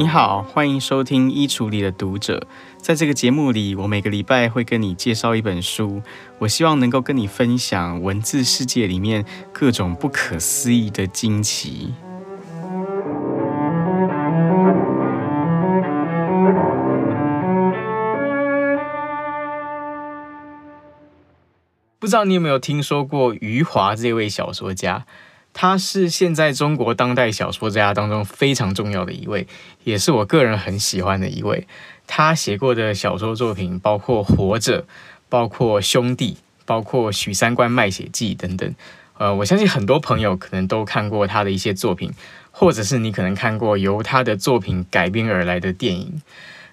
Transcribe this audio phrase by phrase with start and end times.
[0.00, 2.38] 你好，欢迎收听《衣橱里的读者》。
[2.78, 6.00] 在这个节目里，我每个礼拜会跟你介绍一本书，
[6.38, 11.92] 我希望能够跟你分享文字世界里面各种不可思议的惊奇。
[21.98, 25.04] 不知道你有没有听说过余华这位小说家？
[25.52, 29.46] 他是现在中国当代小说家当中非常重要的一位，
[29.84, 31.66] 也是我个人很喜欢的一位。
[32.06, 34.82] 他写过的小说作品包括《活着》，
[35.28, 38.74] 包括《兄弟》，包括《许三观卖血记》等等。
[39.18, 42.10] 呃，我相信很多朋友可能都看过他的一些作品，
[42.50, 46.22] 或者是你可能看过由他的作品改编而来的电影。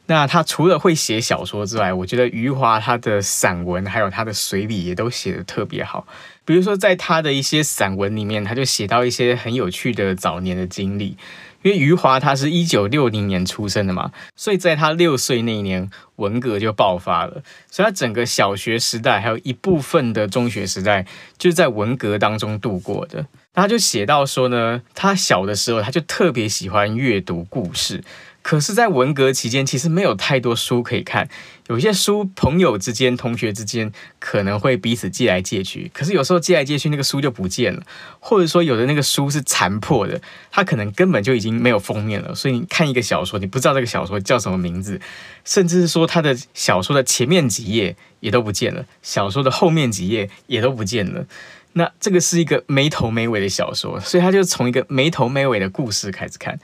[0.05, 6.07] 那他除了会写小说之外，我觉得余华他的散文还有他的随笔也都写得特别好。
[6.47, 11.17] 比如说，在他的一些散文里面，他就写到一些很有趣的早年的经历。
[11.61, 17.43] 因为余华他是一九六零年出生的嘛，所以在他六岁那一年，文革就爆发了。
[17.69, 21.05] 所以他整个小学时代，还有一部分的中学时代，
[21.37, 23.25] 就是在文革当中度过的。
[23.53, 28.01] 他就写到说呢，他小的时候他就特别喜欢阅读故事。
[28.47, 31.27] 可是，在文革期间，其实没有太多书可以看。
[31.67, 35.91] 有些书，朋友之间、同学之间可能会彼此借来借去。
[35.93, 37.83] 可是有时候借来借去，那个书就不见了，
[38.21, 42.33] 或者说有的那个书是残破的，它可能根本就已经没有封面了。
[42.33, 45.01] 所以你看一个小说，你不知道这个小说叫什么名字，
[45.43, 51.25] 甚至是说它的小说的前面几页也都不见了，小说的后面几页也都不见了。
[51.73, 56.57] 那这个是一个没头没尾的小说，所以他就从一个没头没尾的故事开始看。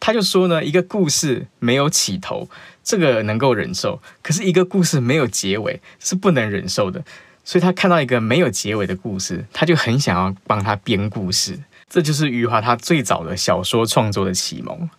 [0.00, 2.48] 他就说呢，一个故事没有起头，
[2.82, 7.02] 这个能够忍受；可是一个故事没有结尾是不能忍受的。
[7.44, 11.58] 所以他看到一个没有结尾的故事，他就很想要帮他编故事。
[11.88, 14.90] 这就是余华他最早的小说创作的启蒙。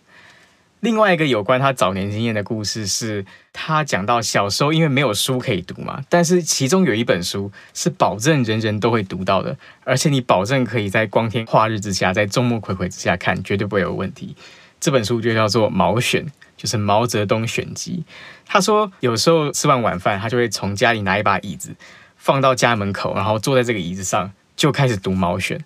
[0.80, 14.34] 另外一个有关他早年经验的故事是，他讲到小时候因为没有书可以读嘛，但是其中有一本书是保证人人都会读到的，而且你保证可以在光天化日之下，在众目睽睽之下看，绝对不会有问题。
[14.80, 16.24] 这本书就叫做《毛选》，
[16.56, 18.04] 就是毛泽东选集。
[18.46, 21.74] 他说，有时候吃完晚饭，他就会从家里拿一把椅子
[22.16, 25.58] 放到家门口，然后坐在这个椅子上，就开始读《毛选》。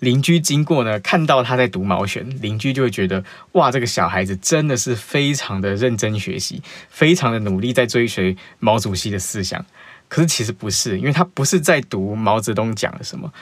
[0.00, 3.22] 邻居经过呢，看到他在读《毛选》，邻居就会觉得，
[3.52, 9.64] 哇，这个小孩子真的是非常的认真学习，非常的努力在追随毛主席的思想。
[10.08, 13.32] 可是其实不是，因为他不是在读毛泽东讲了什么。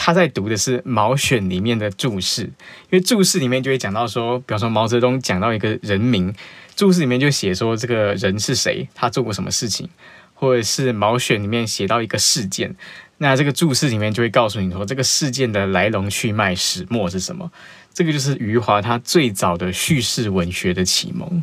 [0.00, 2.52] 他在读的是《毛选》里面的注释，因
[2.92, 6.32] 为注释里面就会讲到说，比方说毛泽东讲到一个人名，
[6.76, 9.88] 注释里面就写说这个人是谁，他做过什么事情，
[10.34, 12.76] 或者是《毛选》里面写到一个事件，
[13.18, 17.50] 那这个注释里面就会告诉你说这个事件的来龙去脉、始末是什么。
[17.92, 21.42] 这个就是余华他最早的叙事文学的启蒙。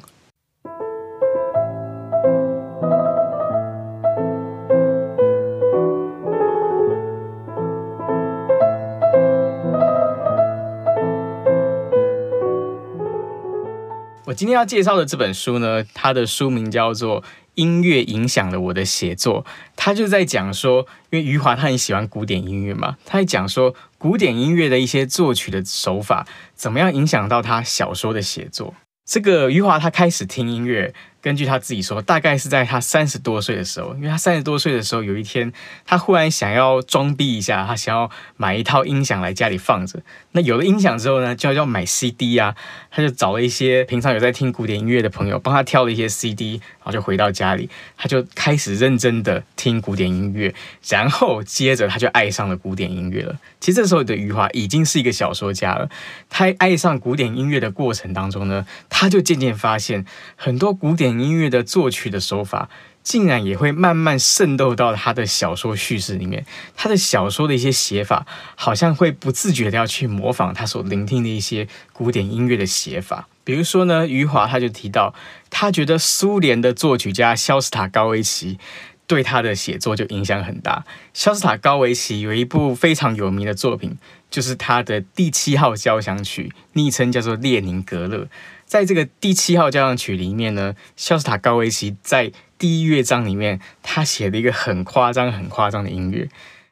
[14.35, 17.21] 今天要介绍的这本书呢，它的书名叫做
[17.55, 19.43] 《音乐影响了我的写作》。
[19.77, 28.73] 他就在讲说，因为余华他很喜欢古典音乐嘛，他在讲说古典音乐的一些作曲的手法，怎么样影响到他小说的写作。
[29.05, 30.93] 这个余华他开始听音乐。
[31.25, 35.51] 根据他自己说，大概是在他三十多岁的时候，因为他三十多岁的时候，有一天
[35.83, 40.03] 他忽然想要装逼一下，他想要买一套音响来家里放着。
[40.33, 42.55] 那有了音响之后呢，就要买 CD 啊，
[42.91, 50.53] 他就找了一些平常有在听古典音乐的朋友，帮他挑了一些 CD，然后就回到家里，他就开始认真的听古典音乐，
[50.87, 53.35] 然后接着他就爱上了古典音乐了。
[53.59, 55.89] 其实这时候的余华已经是一个小说家了。
[56.29, 62.69] 他爱上古典音乐的过程当中呢，他就渐渐发现很多古典音乐的作曲的手法，
[63.03, 66.45] 竟然也会慢慢渗透到他的小说叙事里面。
[66.75, 68.25] 他的小说的一些写法，
[68.55, 73.27] 好像会不自觉的要去模仿他所聆听的一些古典音乐的写法。
[73.43, 75.13] 比如说呢，余华他就提到，
[75.49, 78.57] 他觉得苏联的作曲家肖斯塔高维奇
[79.05, 80.83] 对他的写作就影响很大。
[81.13, 83.95] 肖斯塔高维奇有一部非常有名的作品，
[84.31, 88.27] 就是他的第七号交响曲，昵称叫做列宁格勒。
[88.65, 96.27] 在这个第七号交响曲里面呢，肖斯塔高维奇在第一乐章里面，他写了一个很夸张、很夸张的音乐。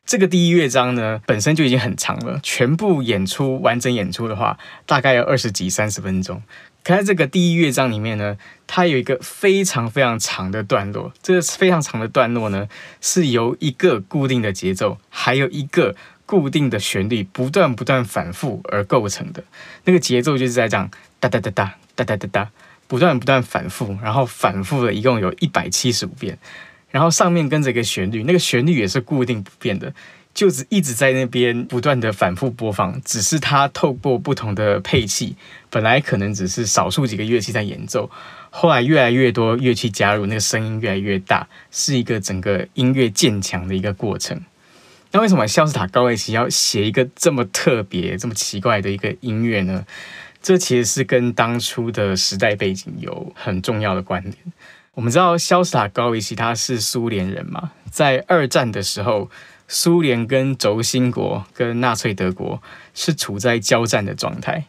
[0.06, 6.42] 这个第一乐章呢，本身就已经很长了，全部演出完整演出的话，大概要二十几、三十分钟。
[6.84, 8.38] 可在这个第一乐章里面呢，
[8.68, 11.13] 它有一个非常非常长的段落。
[11.22, 12.68] 这个非常长的段落呢，
[13.00, 19.42] 是由一个固定的节奏，还有一个固定的旋律，不断不断反复而构成的。
[19.86, 20.92] 那个节奏就是在这样
[21.22, 22.51] 哒哒哒哒哒哒哒哒。
[22.86, 26.38] 不断不断反复，然后反复了一共有一百七十五遍，
[26.92, 29.92] 然后上面跟着一个旋律，那个旋律也是固定不变的，
[30.31, 35.36] 就是一直在那边不断的反复播放，只是它透过不同的配器，
[35.72, 38.12] 本来可能只是少数几个乐器在演奏，
[38.51, 44.39] 后来越来越多乐器加入，那个声音越来越大，是一个整个音乐渐强的一个过程。
[45.13, 49.84] 那为什么肖斯塔高维奇要写一个这么特别、这么奇怪的一个音乐呢？
[50.44, 54.36] 这其实是跟当初的时代背景有很重要的关联。
[54.94, 59.31] 我们知道肖斯塔高维奇他是苏联人嘛，在二战的时候，
[59.69, 62.62] 苏联跟轴心国跟纳粹德国
[62.94, 64.66] 是处在交战的状态。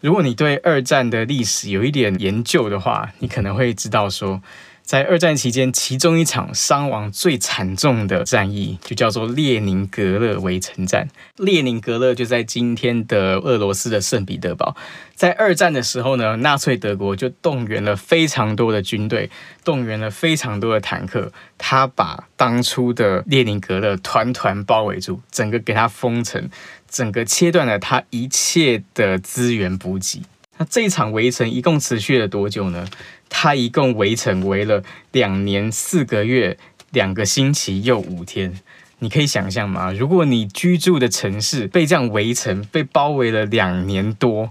[0.00, 4.42] 如果你对二战的历史有一点研究的话，你可能会知道说。
[4.84, 11.08] 在二战期间，其中一场伤亡最惨重的战役就叫做列宁格勒围城战。
[11.36, 14.76] 列宁格勒就在今天的俄罗斯的圣彼得堡。
[15.14, 19.30] 在二战的时候呢，纳粹德国就动员了非常多的军队，
[19.64, 26.50] 动员了非常多的坦克，他把当初的列宁格勒团团包围住，整个给他封城，
[26.90, 30.22] 整个切断了他一切的资源补给。
[30.58, 32.86] 那这一场围城一共持续了多久呢？
[33.34, 36.58] 他一共围城围了两年四个月
[36.90, 38.60] 两个星期又五天，
[38.98, 39.90] 你可以想象吗？
[39.90, 44.50] 如果你居住的城市被这样围城，被包围了两年多，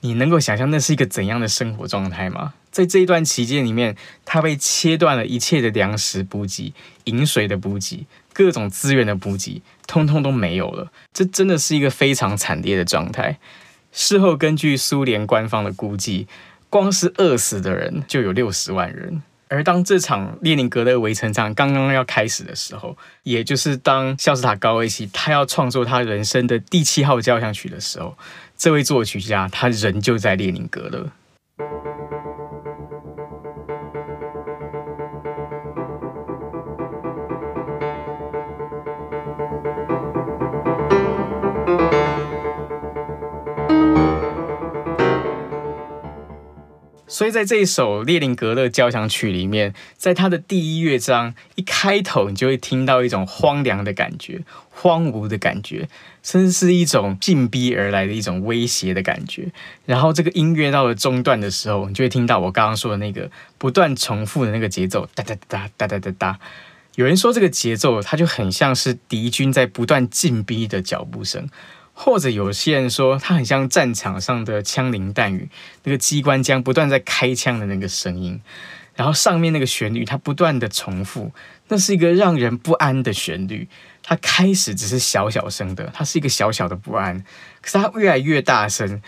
[0.00, 2.54] 你能够想象那是一个怎样的生活状态吗？
[2.70, 3.94] 在这一段期间里面，
[4.24, 6.72] 他被切断了一切的粮食补给、
[7.04, 10.90] 饮水的补给、各种资源的补给，通通都没有了。
[11.12, 13.38] 这真的是一个非常惨烈的状态。
[13.92, 16.26] 事后根据苏联官方的估计，
[16.72, 28.16] 光是饿死的人就有六十万人，而当这场列宁格勒围城战刚刚要开始的时候，也就是当肖斯塔高维奇他要创作他人生的第七号交响曲的时候，
[28.56, 32.31] 这位作曲家他仍就在列宁格勒。
[47.12, 55.90] 所以在这一首列宁格勒交响曲里面，在它的第一乐章一开头，你就会听到一种荒凉的感觉、荒芜的感觉，
[56.22, 59.52] 甚至是一种进逼而来的一种威胁的感觉。
[59.84, 66.38] 然后这个音乐到了中段的时候，你就会听到我刚刚说的那个不断重复的那个节奏，哒哒哒哒哒哒哒。
[66.94, 71.46] 有人说这个节奏它就很像是敌军在不断进逼的脚步声。
[71.94, 75.48] 或者有些人说，它很像战场上的枪林弹雨，
[75.84, 78.40] 那个机关枪不断在开枪的那个声音，
[78.96, 81.32] 然后上面那个旋律它不断的重复，
[81.68, 83.68] 那是一个让人不安的旋律。
[84.02, 87.24] 它开始只是小小声的，它是一个小小的不安，
[87.60, 89.00] 可是它越来越大声，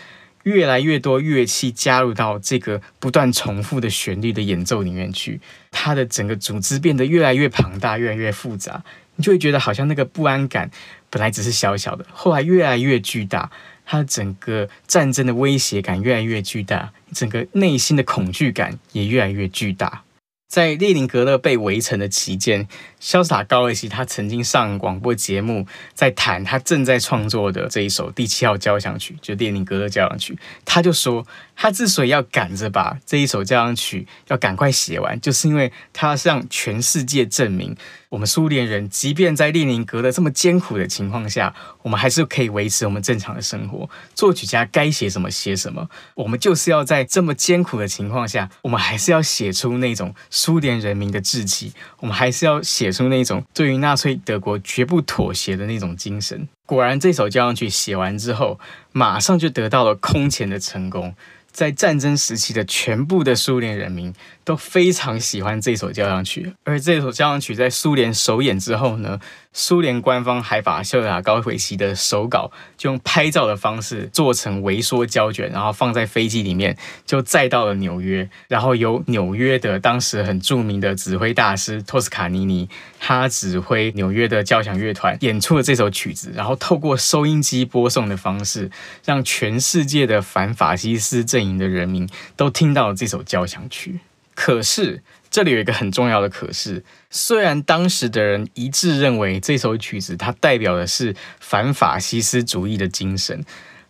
[0.43, 8.81] 越来越多乐器加入到这个不断重复的旋律的演奏里面去，它的整个组织变得越来越庞大，越来越复杂。
[9.17, 10.71] 你就会觉得好像那个不安感
[11.15, 13.49] 本来只是小小的，后来越来越巨大，
[13.85, 20.03] 他整个战争的威胁感越来越巨大，整个内心的恐惧感也越来越巨大。
[20.49, 22.67] 在列宁格勒被围城的期间，
[23.05, 30.35] 潇洒高维奇他曾经上广播节目，在谈他正在创作的这一首第七号交响曲，就列宁格勒交响曲。
[30.65, 31.23] 他就说，
[31.55, 37.77] 他之所以要赶着把这一首交响曲要赶快写完，就是因为他要向全世界证明。
[38.09, 43.89] 我们苏联人，即便在列宁格勒这么艰苦的情况下，我们还是可以维持我们正常的生活。
[44.13, 56.47] 作曲家该写什么写什么，我们就是要在这么艰苦的情况下，我们还是要写出那种苏联人民的志气，我们还是要写出那种对于纳粹德国绝不妥协的那种精神。
[56.65, 58.59] 果然，这首交响曲写完之后，
[58.91, 61.13] 马上就得到了空前的成功。
[61.51, 64.13] 在战争时期的全部的苏联人民
[64.45, 69.19] 都非常喜欢这首交响曲，而这首交响曲在苏联首演之后呢，
[69.51, 88.69] 苏联官方还把萧士塔高维奇的手稿就用拍照的方式做成微缩胶卷，然后放在飞机里面，就载到了纽约，然后由纽约的当时很著名的指挥大师托斯卡尼尼，他指挥纽约的交响乐团演出了这首曲子，然后透过收音机播送的方式，
[89.03, 94.01] 让全世界的反法西斯阵营的人民都听到了这首交响曲。
[94.35, 95.01] 可是，
[95.31, 103.43] 这里有一个很重要的可是，虽然当时的人一致认为这首曲子它代表的是反法西斯主义的精神，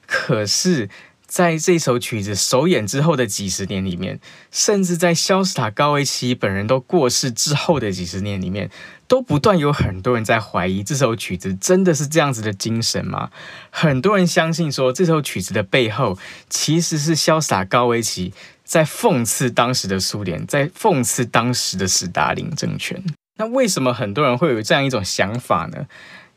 [0.06, 0.88] 可是，
[1.25, 4.20] 在这首曲子首演之后的几十年里面，
[4.52, 8.70] 甚至在肖斯塔高维奇本人都过世之后的几十年里面，
[9.08, 13.32] 都不断有很多人在怀疑这首曲子真的是这样子的精神吗？
[13.72, 18.32] 很多人相信说，这首曲子的背后其实是肖斯塔高维奇
[18.66, 23.02] 在讽刺当时的苏联，在讽刺当时的斯大林政权。
[23.38, 25.86] 那为什么很多人会有这样一种想法呢？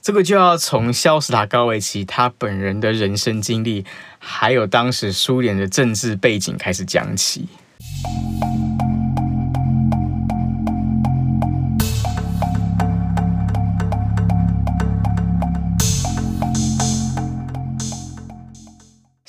[0.01, 3.85] 这个就要从肖斯塔高维奇他本人的人生经历，
[4.19, 7.49] 还有当时苏联的政治背景开始讲起。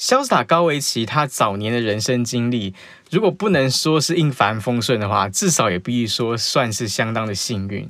[0.10, 2.74] 肖斯塔高维奇他早年的人生经历，
[3.12, 7.88] 如果不能说是一帆风顺的话，至少也必须说算是相当的幸运。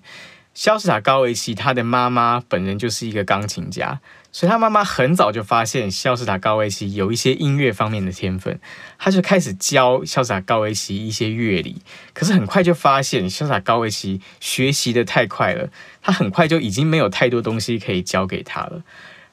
[0.54, 4.02] 肖斯塔高维奇他的妈妈本人就是一个钢琴家，
[4.34, 8.60] 所以他妈妈很早就发现肖斯塔高维奇有一些音乐方面的天分，
[8.98, 11.82] 他就开始教肖斯塔高维奇一些乐理。
[12.14, 15.70] 可是很快就发现肖斯塔高维奇学习得太快了，
[16.02, 18.82] 他很快就已经没有太多东西可以教给他了。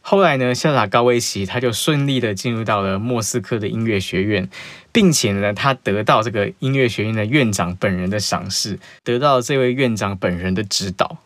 [0.08, 4.48] 后来呢，潇洒高维奇他就顺利的进入到了莫斯科的音乐学院，
[4.92, 11.18] 并且呢，他得到这个音乐学院的院长本人的赏识，得到这位院长本人的指导。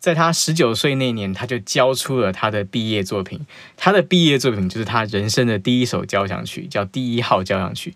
[0.00, 3.38] 在他十九岁那年，他就交出了他的毕业作品。
[3.76, 7.90] 他的毕业作品就是他人生的第一首交响曲，叫《第一号交响曲》。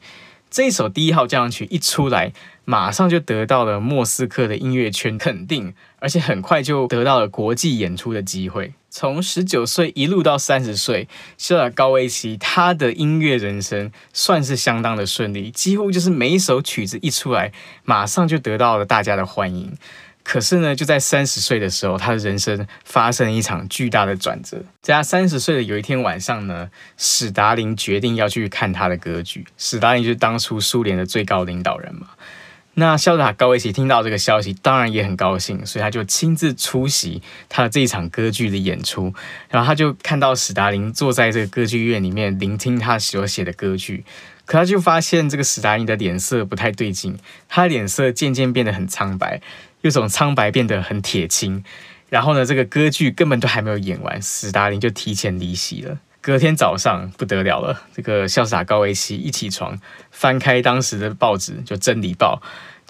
[0.50, 2.34] 这首《第一号交响曲》一出来，
[2.66, 8.74] 马上就得到了莫斯科的音乐圈肯定，而且很快就得到了国际演出的机会。
[8.98, 17.52] 从十九岁一路到三十岁，萧士塔高维奇他的音乐人生算是相当的顺利，几乎就是每一首曲子一出来，
[17.84, 19.76] 马上就得到了大家的欢迎。
[20.22, 24.64] 可是呢，就在三十岁的时候，他的人生发生了一场巨大的转折。
[24.80, 29.44] 在他三十岁的有一天晚上呢，史达林决定要去看他的歌剧。
[29.58, 32.08] 史达林就是当初苏联的最高领导人嘛。
[32.78, 39.14] 那肖塔高维奇听到这个消息，当然也很高兴，所以他就亲自出席他的这一场歌剧的演出。
[39.48, 44.04] 然后他就看到史达林坐在这个歌剧院里面聆听他所写的歌剧，
[44.44, 47.18] 可他就发现这个史达林的脸色不太对劲，
[47.48, 49.40] 他脸色渐渐变得很苍白，
[49.80, 51.64] 又从苍白变得很铁青。
[52.10, 55.98] 然后呢，这个歌剧根本都还没有演完，史达林就提前离席了。
[56.26, 59.78] 隔天早上不得了了，这个潇洒高维奇一起床，
[60.10, 62.42] 翻开当时的报纸，就《真理报》，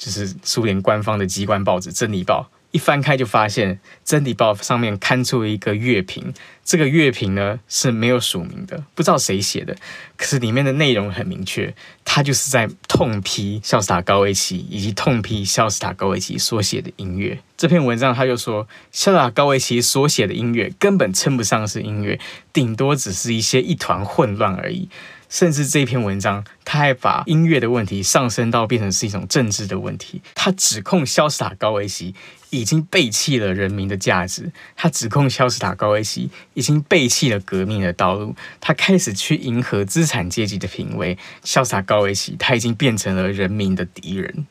[0.02, 2.48] 就是苏联官方的机关报纸《真理报》。
[2.76, 9.74] 一翻开就发现《真理报》上面刊出了一个乐评，这个乐评呢是没有署名的，不知道谁写的，
[10.18, 17.38] 可是里面的内容很明确，他就是在痛批肖斯塔高维奇以及痛批肖斯塔高维奇所写的音乐。
[17.56, 22.20] 这篇文章他就说，肖斯塔高维奇所写的音乐根本称不上是音乐，
[22.52, 24.90] 顶多只是一些一团混乱而已。
[25.28, 30.22] 甚至这篇文章，他还把音乐的问题上升到变成是一种政治的问题。
[30.34, 32.14] 他指控肖斯塔高维奇
[32.50, 41.18] 已经背弃了人民的价值，他指控肖斯塔高维奇已经背弃了革命的道路，他开始去迎合资产阶级的品味。
[41.42, 44.46] 肖斯塔高维奇他已经变成了人民的敌人。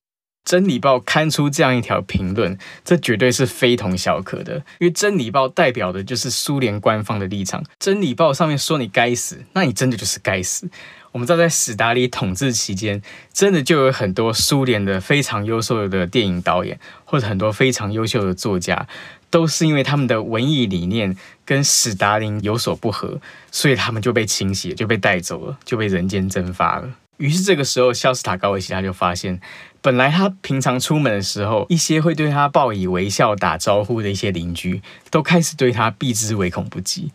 [0.46, 7.64] 真理报刊出这样一条评论，这绝对是非同小可的，因为真理报代表的就是苏联官方的立场。
[7.80, 10.70] 真理报上面说你该死，那你真的就是该死。
[11.12, 18.86] 我们知道，在史达林统治期间，真的就有很多苏联的非常优秀的电影导演，或者很多非常优秀的作家，
[19.30, 26.90] 都是因为他们的文艺理念跟史达林有所不合，所以他们就被清洗，就被带走了，就被人间蒸发了。
[27.18, 29.40] 于是这个时候，肖斯塔高维奇他就发现。
[29.82, 34.82] 本来他平常出门的时候，一些会对他报以微笑、打招呼的一些邻居，
[35.12, 37.12] 都开始对他避之唯恐不及。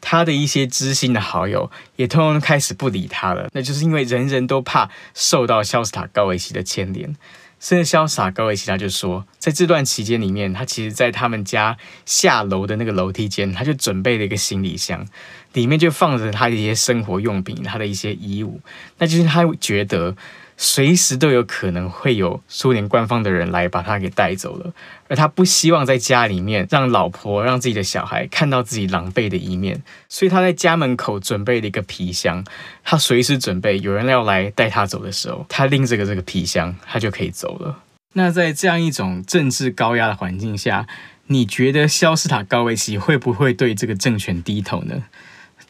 [0.00, 3.48] 他的一些知心的好友，也通通开始不理他了。
[3.52, 7.16] 那就是因为人人都怕受到肖斯塔高维奇的牵连。
[7.58, 15.06] 甚至萧士塔高维奇他就说，在这段期间里面，他其实在他们家下楼的那个楼梯间，他就准备了一个行李箱，
[15.52, 18.60] 里面就放着他的一些生活用品、他的一些衣物。
[18.98, 20.16] 那就是他觉得。
[20.54, 24.72] 随时都有可能会有苏联官方的人来把他给带走了，
[25.08, 32.44] 而他不希望在家里面让老婆、让自己的小孩看到自己狼狈的一面，所以他在家门口准备了一个皮箱，
[32.84, 37.80] 他随时准备有人要来带他走的时候，他拎着个这个皮箱，他就可以走了。
[38.12, 40.86] 那在这样一种政治高压的环境下，
[41.26, 45.02] 你觉得肖斯塔高维奇会不会对这个政权低头呢？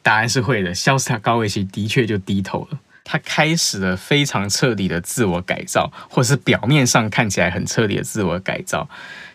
[0.02, 2.80] 答案是会的，肖斯塔高维奇的确就低头了。
[3.04, 8.88] 他开始了非常彻底的自我改造，或是表面上看起来很彻底的自我改造。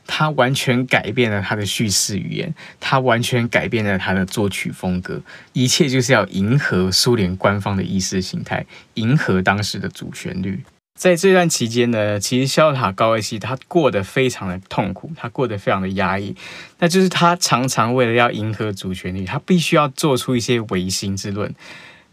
[0.05, 5.21] 他完全改变了他的叙事语言，他完全改变了他的作曲风格，
[5.51, 10.63] 一切就是要迎合苏联官方的意识形态，迎合当时的主旋律。
[10.98, 16.36] 在这段期间呢，其实肖塔高维奇他过得非常的痛苦，他过得非常的压抑。
[16.80, 21.54] 那就是他常常为了要迎合主旋律，他必须要做出一些违心之论。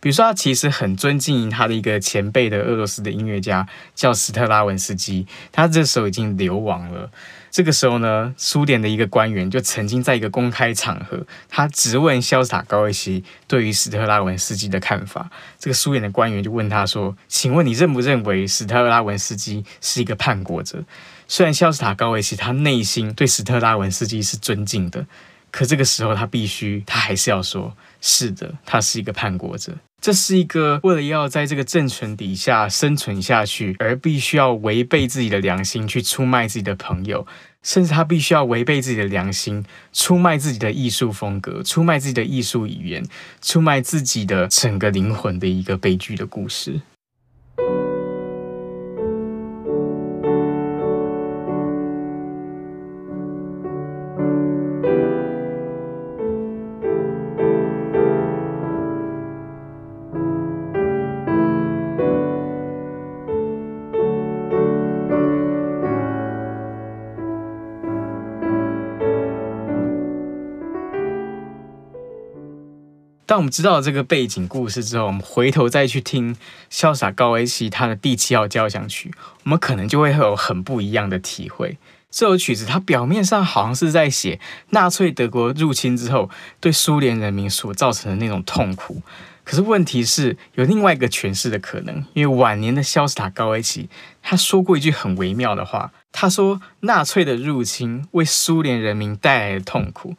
[0.01, 5.27] 比如说，他其实很尊敬他的一个前辈的俄罗斯的音乐家，叫斯特拉文斯基。
[5.51, 7.11] 他这时候已经流亡了。
[7.55, 15.31] 这个时候呢，苏联的一个官员就曾经在一个公开场合，他质问肖斯塔高维奇对于斯特拉文斯基的看法。
[15.57, 20.83] 这个苏联的官员就问他说：“请问你认不认为斯特拉文斯基是一个叛国者？”
[21.29, 25.07] 虽然肖斯塔高维奇他内心对斯特拉文斯基是尊敬的，
[25.53, 37.27] 可这个时候他必须，他还是要说：“是的，他是一个叛国者。”这是一个为了要在这个政权底下生存下去，而必须要违背自己的良心去出卖自己的朋友，
[37.63, 43.03] 甚至他必须要违背自己的良心出卖自己的艺术风格、出卖自己的艺术语言、
[43.41, 46.83] 出卖自己的整个灵魂的一个悲剧的故事。
[73.35, 76.37] 当我们知道这个背景故事之后，我们回头再去听
[76.71, 79.13] 萧斯塔高维契他的第七号交响曲，
[79.43, 81.77] 我们可能就会有很不一样的体会。
[82.13, 84.39] 这首曲子它表面上好像是在写
[84.71, 89.03] 纳粹德国入侵之后对苏联人民所造成的那种痛苦，
[89.43, 93.89] 可是问题是有另外一个诠释的可能，因为晚年的萧斯塔高维奇
[94.23, 100.15] 他说过一句很微妙的话，他说纳粹的入侵为苏联人民带来的痛苦。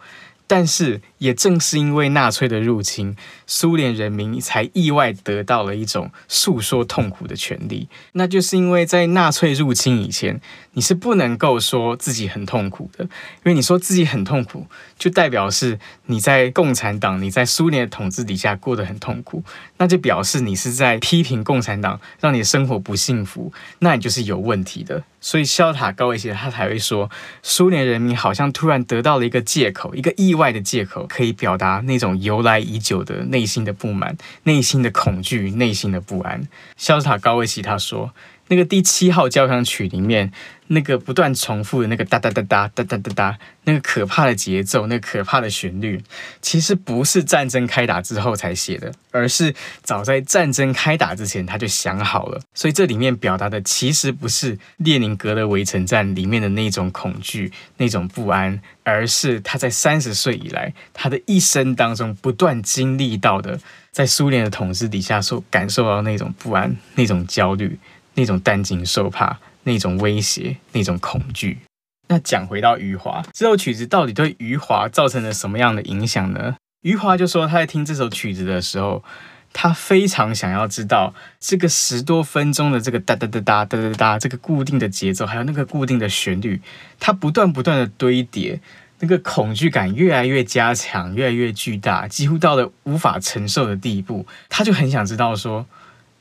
[0.48, 3.16] 但是，也正是因为纳粹的入侵，
[3.48, 7.88] 苏联人民才意外得到了一种诉说痛苦的权利。
[8.14, 10.42] 那就是因为在纳粹入侵以前，
[10.74, 13.10] 你是不能够说自己很痛苦的，因
[13.44, 14.68] 为你说自己很痛苦，
[14.98, 19.44] 就代表是你在共产党、你在苏联的统治底下过得很痛苦，
[19.78, 25.04] 那就表示你是在批评共产党，让你的生活不幸福，那你就是有问题的。
[25.22, 27.10] 所以，萧塔高维契他才会说，
[27.42, 36.46] 苏联人民好像突然得到了一个借口，一个意外的借口，可以表达那种由来已久的内心的不满、内心的恐惧、内心的不安。
[36.76, 38.12] 肖斯塔高维奇他说。
[38.48, 40.32] 那个第七号交响曲里面，
[40.68, 46.04] 那个不断重复的那个哒哒哒哒哒哒哒哒，那个可怕的节奏，那个可怕的旋律，
[46.42, 52.40] 其实不是战争开打之后才写的，而是早在战争开打之前他就想好了。
[52.54, 63.60] 所以这里面表达的其实不是列宁格勒围城战里面的那种恐惧、那种不安，而是他在三十岁以来，他的一生当中不断经历到的，
[63.92, 67.80] 在苏联的统治底下所感受到那种不安、那种焦虑。
[68.16, 71.60] 那种担惊受怕，那种威胁，那种恐惧。
[72.08, 76.56] 那讲回到余华，这首曲子到底对余华造成了什么样的影响呢？
[76.82, 79.04] 余华就说他在听这首曲子的时候，
[79.52, 86.62] 他非常想要知道这个十多分钟的这个哒哒哒哒哒哒哒这个固定的节奏，还有那个固定的旋律，
[87.00, 88.60] 它不断不断的堆叠，
[89.00, 94.28] 那个恐惧感越来越加强，越来越巨大，几乎到了无法承受的地步。
[94.48, 95.66] 他就很想知道说，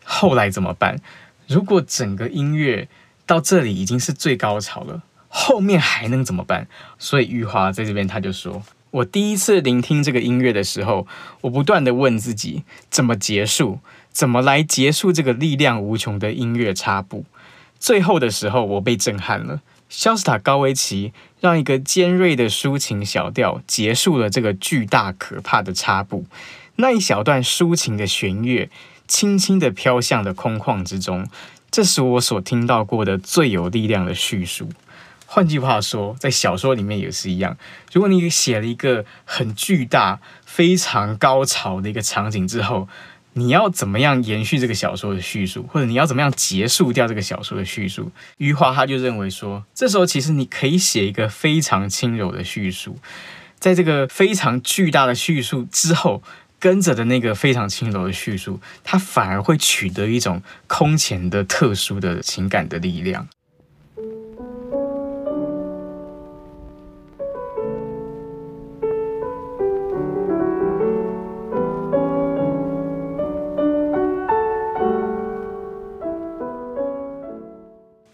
[0.03, 0.97] 后来怎么办？
[1.47, 2.89] 如果整个音乐
[3.27, 6.67] 到这里已经是最高潮了，后面还能怎么办？
[6.99, 11.07] 所以余华在这边他就说：“我第一次聆听这个音乐的时候，
[11.43, 13.81] 我不断地问自己，怎么结束？
[14.11, 17.25] 怎么来结束这个力量无穷的音乐插步？
[17.79, 19.61] 最后的时候，我被震撼了。
[19.89, 26.25] 肖斯塔高维奇让一个尖锐的抒情小调结束了这个巨大可怕的插步，
[26.77, 28.71] 那一小段抒情的弦乐。”
[29.07, 31.29] 轻轻地飘向了空旷之中，
[31.71, 34.69] 这是我所听到过的最有力量的叙述。
[35.27, 37.57] 换句话说，在小说里面也是一样。
[37.93, 42.89] 如果你写了一个很巨大、非常高潮的一个场景之后，
[43.33, 48.13] 你要怎么样延续这个小说的叙述，或者你要怎么样结束掉这个小说的叙述？
[48.37, 52.97] 余华他就认为说，这时候其实你可以写一个非常轻柔的叙述，
[53.59, 56.23] 在这个非常巨大的叙述之后。
[56.65, 63.29] 跟着的那个非常轻柔的叙述，它反而会取得一种空前的特殊的情感的力量。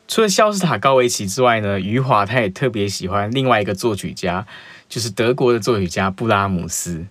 [0.09, 4.45] 除了肖斯塔高维奇之外呢，余华他也特别喜欢另外一个作曲家，
[4.89, 7.07] 就是德国的作曲家布拉姆斯。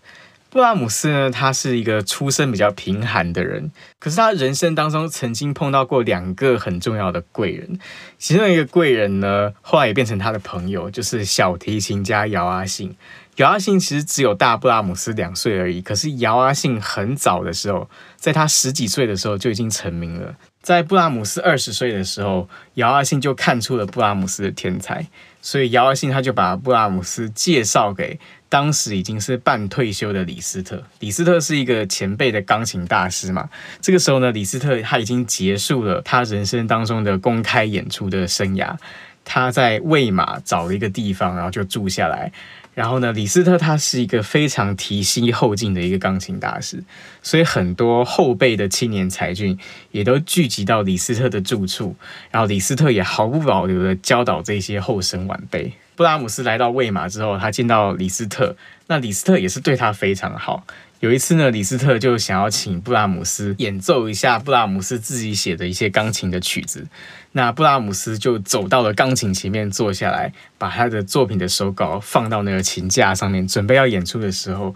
[0.49, 7.79] 布拉姆斯呢，他是一个出身比较贫寒的人，可是他人生当中曾经碰到过两个很重要的贵人，
[8.17, 12.95] 其中一个贵人呢，后来也变成他的朋友，就是小提琴家姚阿信。
[13.35, 20.35] 姚阿信其实只有大布拉姆斯两岁而已，可是姚阿信很早的时候，在他十几岁的时候就已经成名了。
[20.61, 25.07] 在布拉姆斯二十岁的时候，姚阿信就看出了布拉姆斯的天才，
[25.41, 30.83] 所以姚阿信他就把布拉姆斯介绍给当时已经是半退休的李斯特。
[30.99, 33.47] 李斯特是一个前辈的钢琴大师嘛，
[33.79, 38.75] 这个时候呢，李斯特他已经结束了他人生当中的公开演出的生涯，
[39.23, 42.31] 他在魏玛找了一个地方，然后就住下来。
[42.75, 46.81] 然后呢，李斯特他是一个非常提携后进的一个钢琴大师，
[47.21, 49.59] 所以很多后辈的青年才俊
[49.91, 51.95] 也都聚集到李斯特的住处，
[52.31, 55.73] 然后李斯特也毫不保留地教导这些后生晚辈。
[55.99, 58.55] 布拉姆斯来到魏玛之后，他见到李斯特，
[58.87, 60.65] 那李斯特也是对他非常好。
[61.01, 66.87] 有一次呢，李斯特就想要请布拉姆斯演奏一下布拉姆斯自己写的一些钢琴的曲子。
[67.33, 74.73] 那布拉姆斯就走到了钢琴前面坐下来，把他的作品的手稿放到那个琴架上面，准备要演出的时候，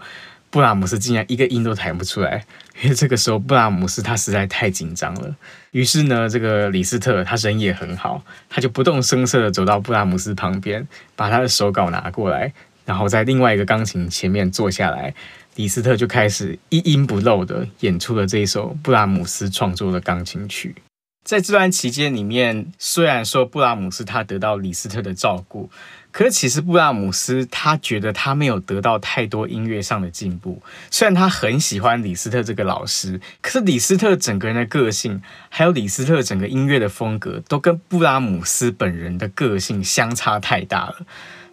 [0.54, 2.44] 布拉姆斯竟然一个音都弹不出来，
[2.80, 5.34] 因为这个时候布拉姆斯他实在太紧张了。
[5.72, 10.86] 于是呢，这个李斯特他人也很好，他就不动声色地走到布拉姆斯旁边，
[11.16, 12.52] 把他的手稿拿过来，
[12.84, 15.12] 然后在另外一个钢琴前面坐下来。
[15.56, 20.76] 李斯特就开始一音不漏地演出了这一首布拉姆斯创作的钢琴曲。
[21.24, 25.68] 在这段期间里面，虽然说布拉姆斯他得到李斯特的照顾，
[26.14, 30.62] 可是其实布拉姆斯他觉得他没有得到太多音乐上的进步。
[30.88, 40.98] 虽然他很喜欢李斯特这个老师，可是李斯特整个人的个性，还有李斯特整个音乐的风格，都跟布拉姆斯本人的个性相差太大了。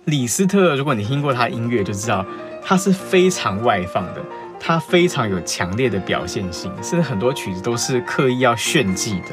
[0.05, 2.23] 李斯特，如果你听过他音乐，就知道。
[2.63, 4.23] 他是非常外放的，
[4.59, 9.29] 他非常有强烈的表现性，甚至很多曲子都是刻意要炫技的。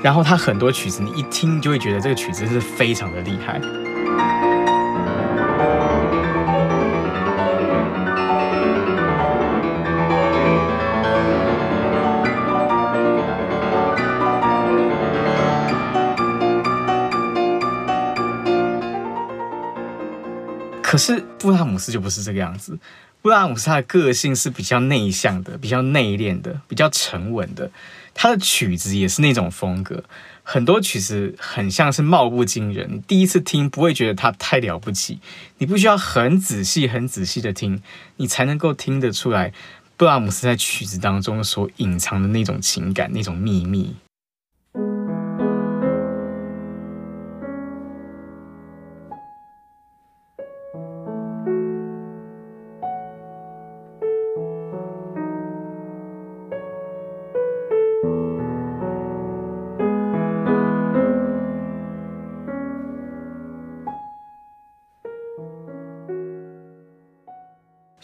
[0.00, 3.60] 然后他很多曲子，你一听就会觉得这个曲子是非常的厉害。
[20.92, 22.78] 可是布拉姆斯就不是这个样子，
[23.22, 27.70] 布拉姆斯他的个性是比较内向的，比较内敛的，比较沉稳的。
[28.12, 30.04] 他的曲子也是那种风格，
[30.42, 35.18] 很多曲子很像是貌不惊人，你第一次听不会觉得他太了不起，
[35.56, 37.82] 你不需要很仔细、很仔细的听，
[38.18, 39.54] 你才能够听得出来
[39.96, 43.96] 布拉姆斯在曲子当中所隐藏的那种情感、那种秘密。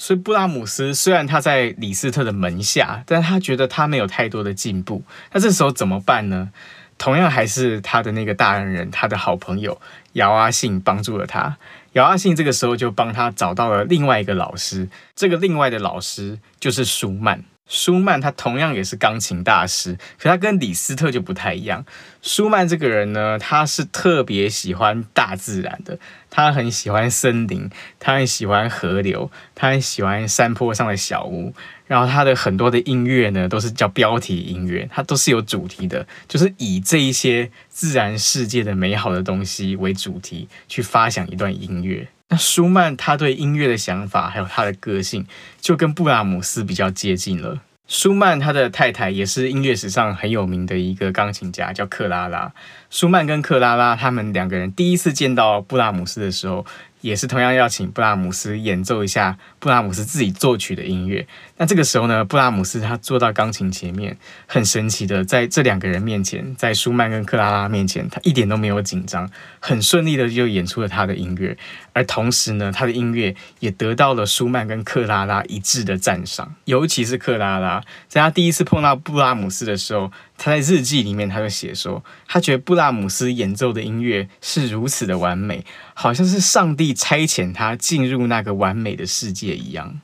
[0.08, 5.02] 所以布拉姆斯虽然他在李斯特的门下，但他觉得他没有太多的进步。
[5.32, 6.48] 那这时候怎么办呢？
[6.96, 9.78] 同样还是他的那个大恩人，他的好朋友
[10.14, 11.58] 姚阿信帮助了他。
[11.92, 17.44] 姚阿信这个时候就帮他找到了另外一个老师，这个另外的老师就是舒曼。
[17.68, 21.84] 舒曼他同样也是钢琴大师，可他跟李斯特就不太一样。
[22.22, 25.98] 舒曼这个人呢，他是特别喜欢大自然的，
[26.30, 31.54] 他很喜欢森林，他很喜欢河流，他很喜欢山坡上的小屋。
[31.86, 42.06] 然后他的很多的音乐呢，都是叫标题音乐，它都是有主题的，就是以这一些自然世界的美好的东西为主题去发想一段音乐。
[42.30, 45.26] 那舒曼他对音乐的想法，还有他的个性，
[45.60, 47.60] 就跟布拉姆斯比较接近了。
[47.86, 52.52] 舒曼他的太太也是音乐史上很有名的一个钢琴家，叫克拉拉。
[52.90, 56.66] 舒曼跟克拉拉他们两个人第一次见到布拉姆斯的时候，
[57.00, 61.26] 也是同样要请布拉姆斯演奏一下布拉姆斯自己作曲的音乐。
[61.56, 71.56] 那这个时候呢，布拉姆斯他坐到钢琴前面，很神奇的在这两个人面前，在舒曼跟克拉拉面前，他一点都没有紧张，很顺利的就演出了他的音乐。
[71.92, 76.54] 而同时呢，他的音乐也得到了舒曼跟克拉拉一致的赞赏。
[76.64, 90.00] 尤其是克拉拉，在他第一次碰到布拉姆斯的时候，他在日记里面他就写说，他觉得布拉姆斯演奏的音乐是如此的完美，好像是上帝差遣他进入那个完美的世界一样。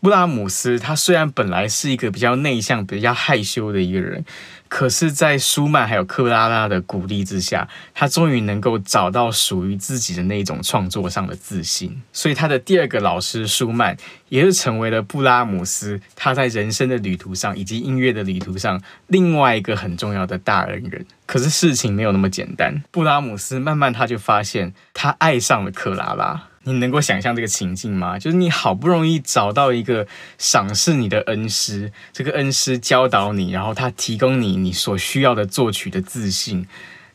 [0.00, 4.24] 布拉姆斯他虽然本来是一个比较内向、比较害羞的一个人。
[4.68, 12.02] 可是，在舒曼还有克拉拉的鼓励之下，他终于能够找到属于自己的那种创作上的自信。
[12.12, 13.96] 所以，他的第二个老师舒曼，
[14.28, 21.06] 也是成为了布拉姆斯他在人生的旅途上以及音乐的旅途上另外一个很重要的大恩人。
[21.26, 22.82] 可是，事情没有那么简单。
[22.90, 26.48] 布拉姆斯慢慢他就发现，他爱上了克拉拉。
[26.72, 28.18] 你能够想象这个情境吗？
[28.18, 30.04] 就是你好不容易找到一个
[30.36, 36.66] 赏识你的恩师，这个恩师教导你，然后他提供你你所需要的作曲的自信。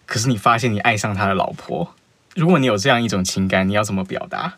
[0.06, 1.94] 可是你发现你爱上他的老婆。
[2.34, 4.54] 如果你有这样一种情感，你要怎么表达？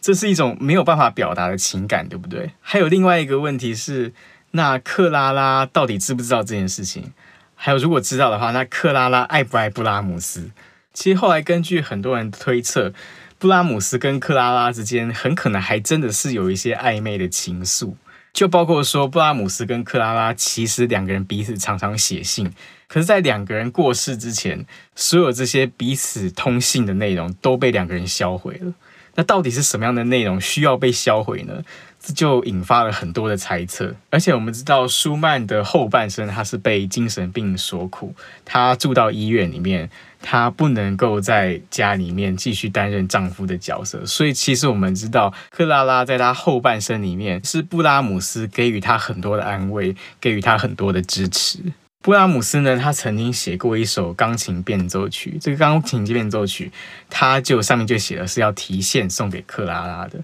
[0.00, 2.52] 这是一种没有办法表达的情感，对不对？
[2.60, 4.12] 还有另外一个问题是，
[4.52, 7.12] 那克拉拉到底知不知道这件事情？
[7.56, 10.52] 还有，如果知道的话，那克拉拉爱不爱布拉姆斯？
[10.94, 12.92] 其实后来根据很多人推测。
[13.40, 17.94] 布拉姆斯跟克拉拉之间很可能还真的是有一些暧昧的情愫，
[18.34, 22.52] 就包括说布拉姆斯跟克拉拉其实两个人彼此常常写信，
[22.86, 28.74] 可是，在两个人过世之前，所有这些彼此通信的内容都被两个人销毁了。
[29.14, 31.64] 那到底是什么样的内容需要被销毁呢？
[32.02, 33.94] 这就引发了很多的猜测。
[34.08, 39.90] 而且我们知道，舒曼的后半生他是被精神病所苦，他住到医院里面，
[40.22, 44.04] 他不能够在家里面继续担任丈夫的角色。
[44.06, 51.58] 所以，其实我们知道，克拉拉在他后半生里面，是布拉姆斯给予他很多的安慰，给予他很多的支持。
[52.02, 56.72] 布拉姆斯呢，他曾经写过一首钢琴变奏曲，这个钢琴变奏曲，
[57.10, 60.18] 他就上面就写的是要提献送给克拉拉的。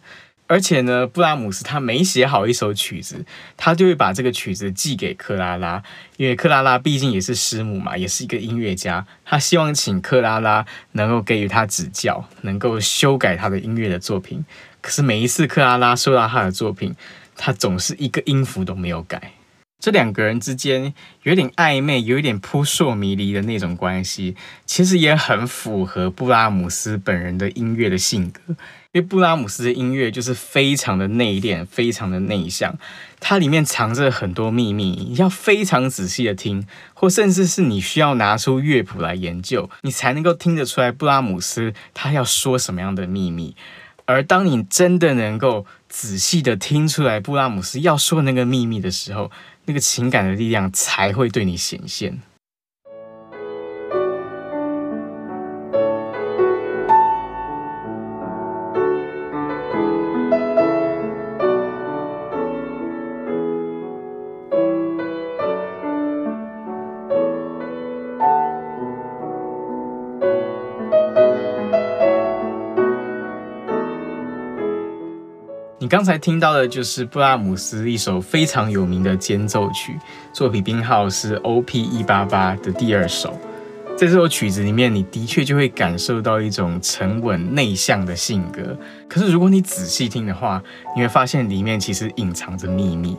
[0.49, 3.25] 而且呢，布拉姆斯他每写好一首曲子，
[3.57, 5.83] 他就会把这个曲子寄给克拉拉，
[6.17, 14.45] 因为克拉拉毕竟也是师母嘛，也是一个音乐家，他希望请克拉拉能够给予他指教，能够修改他的音乐的作品。
[14.81, 16.95] 可是每一次克拉拉收到他的作品，
[17.37, 19.33] 他总是一个音符都没有改。
[19.79, 28.41] 这两个人之间有点暧昧，有一点扑朔迷离的那种关系，其实也很符合布拉姆斯本人的音乐的性格。
[28.97, 32.75] 因为布拉姆斯的音乐就是非常的内敛，非常的内向，
[33.21, 43.55] 它里面藏着很多秘密，你要非常仔细的听，或甚至是你需要拿出乐谱来研究，你才能够听得出来布拉姆斯他要说什么样的秘密。
[44.07, 49.31] 而当你真的能够仔细的听出来布拉姆斯要说那个秘密的时候，
[49.67, 52.19] 那个情感的力量才会对你显现。
[75.87, 79.96] 你刚才听到的就是布拉姆斯一首非常有名的间奏曲，
[80.33, 83.38] 作品编号是 OP 一八八的第二首。
[83.96, 88.77] 在这首曲子里面，你的确就会感受到一种沉稳内向的性格。
[89.09, 90.61] 可是如果你仔细听的话，
[90.96, 93.16] 你会发现里面其实隐藏着秘密。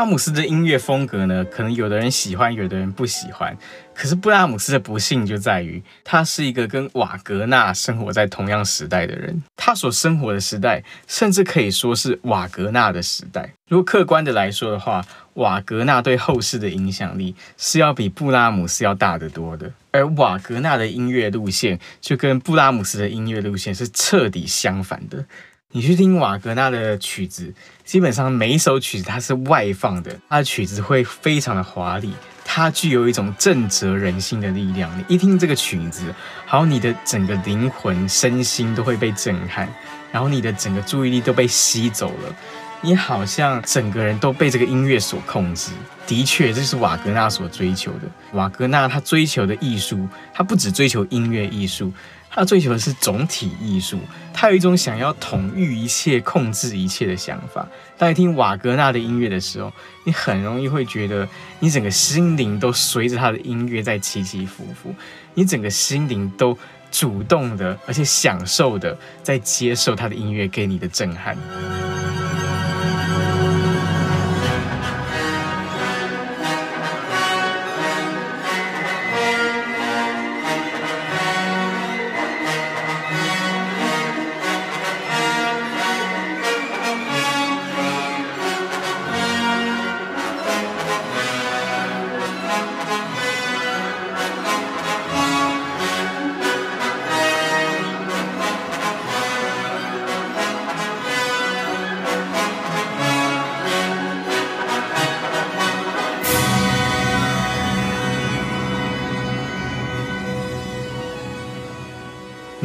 [0.00, 3.54] 拉姆斯的音乐风格呢，可能有的人喜欢，有的人不喜欢。
[3.92, 9.42] 可是布拉姆斯的不幸就在于，他是一个跟瓦格纳生活在同样时代的人。
[9.56, 13.52] 他所生活的时代，甚至可以说是瓦格纳的时代。
[13.68, 19.70] 如果客观的来说的话，瓦格纳对后世的影响力是要比布拉姆斯要大得多的。
[19.90, 25.26] 而瓦格纳的音乐路线，就跟布拉姆斯的音乐路线是彻底相反的。
[25.72, 27.54] 你去听瓦格纳的曲子，
[27.84, 32.12] 基本上每一首曲子它是外放的，它的曲子会非常的华丽，
[32.44, 34.90] 它具有一种震慑人心的力量。
[34.98, 36.12] 你一听这个曲子，
[36.44, 39.72] 好你的整个灵魂、身心都会被震撼，
[40.10, 42.36] 然后你的整个注意力都被吸走了，
[42.80, 45.70] 你好像整个人都被这个音乐所控制。
[46.04, 48.00] 的确，这是瓦格纳所追求的。
[48.32, 51.92] 瓦格纳他追求的艺术，他不只追求音乐艺术。
[52.32, 53.98] 他追求的是总体艺术，
[54.32, 57.66] 他有一种想要统御一切、控制一切的想法。
[57.98, 59.72] 当你听瓦格纳的音乐的时候，
[60.04, 64.94] 你很容易会觉得，你整个心灵都随着他的音乐在起起伏伏，
[65.34, 66.56] 你整个心灵都
[66.92, 71.36] 主动的，而且享受的在接受他的音乐给你的震撼。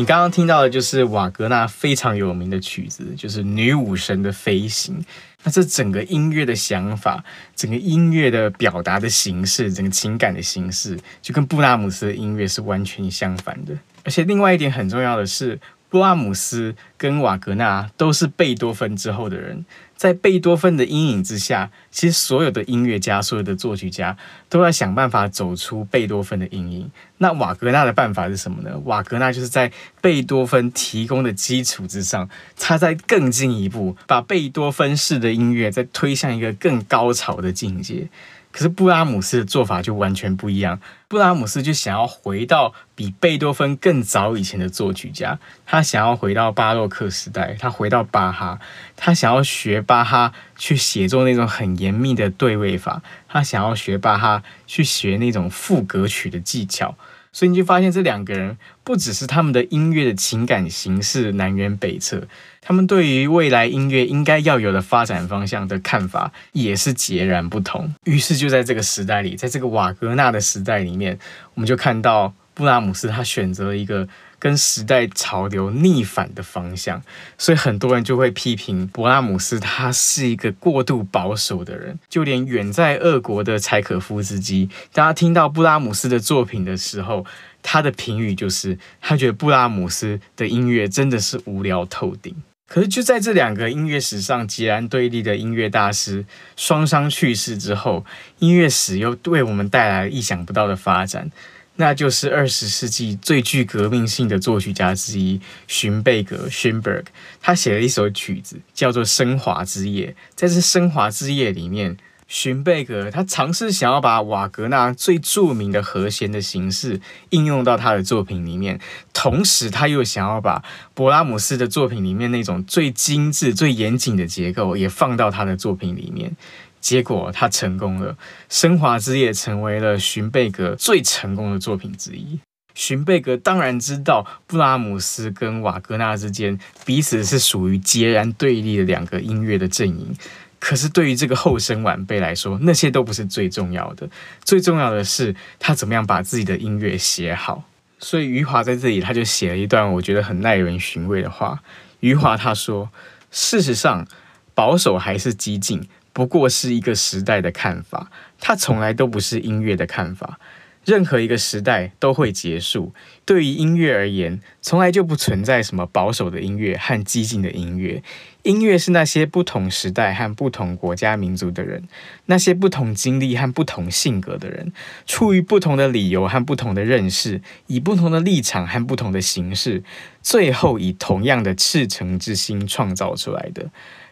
[0.05, 5.01] 刚刚听到的就是瓦格纳非常有名的曲子，就是《女武神的飞行》。
[5.43, 7.23] 那这整个音乐的想法，
[7.55, 13.77] 整个音乐的表达的形式，整个情感的形式，就跟布拉姆斯的音乐是完全相反的。
[14.03, 15.59] 而且另外一点很重要的是，
[15.95, 19.63] 布拉姆斯跟瓦格纳都是贝多芬之后的人。
[19.95, 24.17] 在贝多芬的阴影之下，其实所有的音乐家、所有的作曲家
[24.49, 26.91] 都在想办法走出贝多芬的阴影。
[27.19, 28.77] 那瓦格纳的办法是什么呢？
[28.79, 38.09] 瓦格纳就是在贝多芬提供的基础之上，他再更进一步，把贝多芬式的音乐再推向一个更高潮的境界。
[38.55, 40.79] 可是布拉姆斯的做法就完全不一样。
[41.09, 48.57] 布拉姆斯就想要回到比贝多芬更早以前的作曲家，他想要回到巴洛克时代，他回到巴哈，
[48.95, 56.95] 他想要学巴哈去写作那种很严密的对位法，他想要学巴哈去学那种赋格曲的技巧。
[57.33, 62.29] 所以你就发现这两个人不只是他们的音乐的情感形式南辕北辙，
[62.65, 67.93] 他们对于未来音乐应该要有的发展方向的看法也是截然不同。
[68.05, 71.19] 于是就在这个时代里，在这个瓦格纳的时代里面，
[71.53, 74.09] 我们就看到布拉姆斯他选择了一个。
[74.37, 77.01] 跟时代潮流逆反的方向，
[77.35, 81.97] 所以很多人就会批评布拉姆斯，他是一个过度保守的人。
[82.09, 87.25] 就连远在俄国的柴可夫斯基，大家听到布拉姆斯的作品的时候，
[87.63, 92.35] 他的评语就是，他觉得布拉姆斯的音乐真的是无聊透顶。
[92.67, 96.25] 可是就在这两个音乐史上截然对立的音乐大师
[96.55, 98.05] 双双去世之后，
[98.39, 101.29] 音乐史又为我们带来了意想不到的发展。
[101.77, 107.03] 那就是二十世纪最具革命性的作曲家之一，荀贝格 （Schönberg），。
[107.41, 110.07] 他写了一首曲子，叫做《升华之夜》。
[110.35, 118.79] 在这《升华之夜》里面，荀贝格他尝试想要把瓦格纳最著名的和弦的形式应用到他的作品里面，
[119.13, 120.63] 同时他又想要把
[120.95, 126.35] 勃拉姆斯的作品里面那种最精致、最严谨的结构也放到他的作品里面。
[126.81, 128.13] 结果他成功了，
[128.49, 132.39] 《升华之夜》成为了荀贝格最成功的作品之一。
[132.75, 140.13] 荀贝格当然知道布拉姆斯跟瓦格纳之间彼此是属于截然对立的两个音乐的阵营，
[140.59, 144.09] 可是对于这个后生晚辈来说，那些都不是最重要的，
[144.43, 147.63] 最重要的是他怎么样把自己的音乐写好。
[147.99, 151.59] 所以余华在这里他就写了一段我觉得很耐人寻味的话。
[152.01, 152.89] 余华他说
[153.31, 154.05] ：“事实上，
[154.53, 160.39] 保守还是激进。”不过是一个时代的看法，它从来都不是音乐的看法。
[160.85, 162.93] 任何一个时代都会结束。
[163.25, 168.01] 对于音乐而言，从来就不存在什么保守的音乐和激进的音乐。
[168.45, 171.87] 音乐是那些不同时代和不同国家民族的人，
[172.27, 174.71] 那些不同经历和不同性格的人，
[175.05, 179.83] 出于不同的理由和不同的认识，以不同的立场和不同的形式，
[180.21, 183.69] 最后以同样的赤诚之心创造出来的。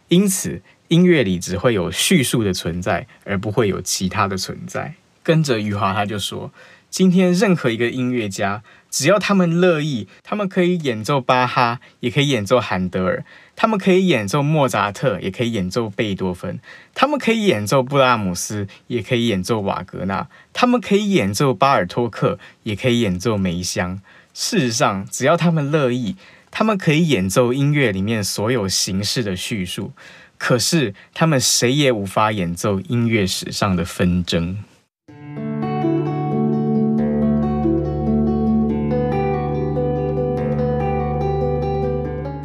[0.10, 0.62] 因此。
[0.90, 4.94] 音乐里只会有叙述的存在，而不会有其他的存在。
[5.24, 6.52] 跟着余华他就说
[6.92, 13.24] ：“今天任何一个音乐家，只要他们乐意，他们可以演奏巴哈，也可以演奏韩德尔；
[13.56, 16.58] 他们可以演奏莫扎特，也可以演奏贝多芬；
[16.94, 24.02] 他们可以演奏布拉姆斯，也可以演奏瓦格纳；他们可以演奏巴尔托克，也可以演奏梅香。
[24.34, 26.16] 事实上，只要他们乐意，
[26.52, 29.92] 他们可以演奏音乐里面所有形式的叙述。”
[30.40, 34.58] 可是，他们谁也无法演奏音乐史上的纷争。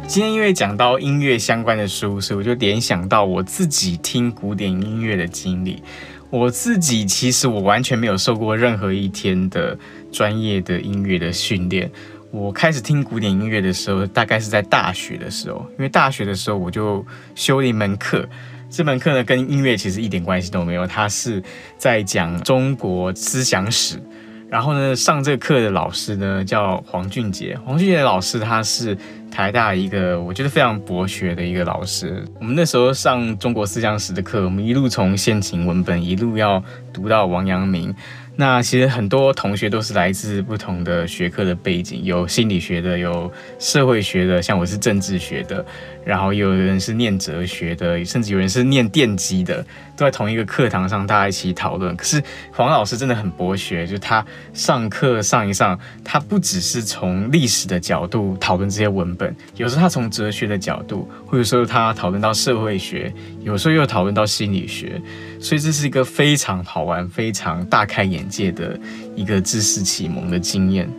[0.09, 5.83] 今天因为讲到音乐相关的书，所以我就联想到我自己听古典音乐的经历。
[6.31, 9.77] 我自己其实我完全没有受过任何一天的
[10.11, 11.91] 专业的音乐的训练。
[12.31, 18.27] 我开始听古典音乐的时候，大概是在大学的时候，因为大学的时候我就修了一门课，
[18.67, 21.43] 这门课呢跟音乐其实一点关系都没有，它是
[21.77, 24.01] 在讲中国思想史。
[24.49, 28.97] 然后呢，上这个课的老师呢叫黄俊杰，黄俊杰老师他是
[29.31, 32.25] 台大一个我觉得非常博学的一个老师。
[32.39, 37.93] 我们那时候上中国思想史的课，我们一路从先秦文本一路要读到王阳明。
[38.39, 43.29] 那其实很多同学都是来自不同的学科的背景，有心理学的，有
[43.59, 45.65] 社会学的，像我是政治学的，
[46.05, 49.61] 然后有人是念哲学的，甚至有人是念电机的，
[49.97, 51.93] 都在同一个课堂上，大家一起讨论。
[51.97, 52.23] 可是
[52.53, 63.13] 黄老师真的很博学，就他上课上一上，他不只是从历史的角度讨论这些文本，有时候他从哲学的角度，或者说他讨论到社会学，
[63.43, 65.01] 有时候又讨论到心理学。
[65.39, 68.79] 所以这是一个非常好玩、非常大开眼界的
[69.15, 70.89] 一个知识启蒙的经验。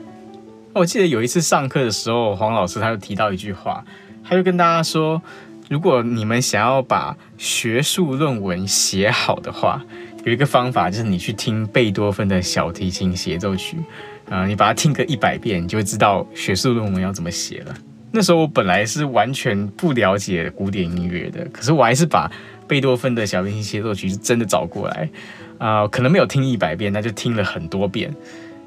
[0.72, 3.84] 我记得有一次上课的时候，黄老师他就提到一句话，
[4.24, 5.20] 他就跟大家说，
[5.68, 9.84] 如果你们想要把学术论文写好的话，
[10.24, 13.76] 有一个方法就是你去听贝多芬的小提琴协奏曲，
[14.28, 17.74] 啊，你把它听个一百遍，你就会知道学术论文要怎么写了。
[18.12, 22.30] 那时候我本来是完全不了解古典音乐的，可是我还是把
[22.70, 25.10] 贝多芬的小提琴协奏曲是真的找过来，
[25.58, 28.14] 啊，可能没有听一百遍，那就听了很多遍。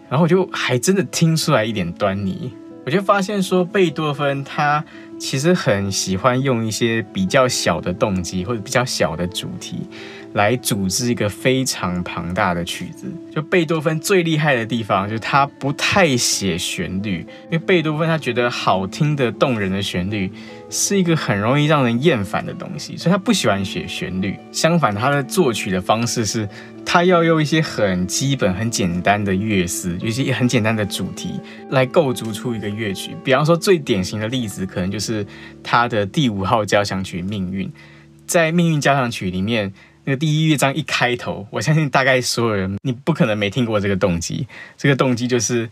[0.09, 2.51] 然后我就还真的听出来一点端倪，
[2.85, 4.83] 我就发现说，贝多芬他
[5.17, 9.87] 其实很喜欢用一些比较小的动机或者比较小的主题，
[10.33, 13.07] 来组织一个非常庞大的曲子。
[13.33, 20.29] 就贝多芬最厉害的地方，就是他不太写旋律，因为贝多芬他觉得好听的、动人的旋律
[20.73, 24.35] 是一个很容易让人厌烦的东西，所以他不喜欢写旋律。
[24.51, 26.49] 相反，他的作曲的方式是。
[26.85, 31.39] 他要用一些很基本、很简单的乐思，有些很简单的主题
[31.71, 33.15] 来构筑出一个乐曲。
[33.23, 35.25] 比方说，最典型的例子可能就是
[35.63, 37.67] 他的第五号交响曲《命运》。
[38.27, 39.71] 在《命运交响曲》里面，
[40.03, 44.45] 那个第一乐章一开头，我相信大概所有人，你不可能没听过这个动机。
[44.77, 45.69] 这个动机就是，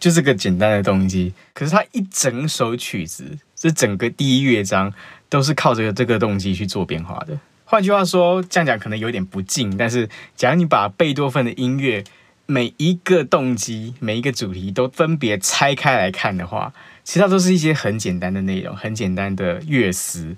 [0.00, 1.32] 就这个简单的动机。
[1.54, 4.92] 可是他一整首曲子，这整个第一乐章
[5.28, 7.38] 都是靠这个这个动机去做变化的。
[7.64, 12.02] 换句话说，这样讲可能有点不敬，但是假如你把贝多芬的音乐
[12.46, 16.74] 每一个动机、每一个主题都分别拆开来看的话，
[17.04, 20.36] 其实它都是一些很简单的内容、很简单的乐思。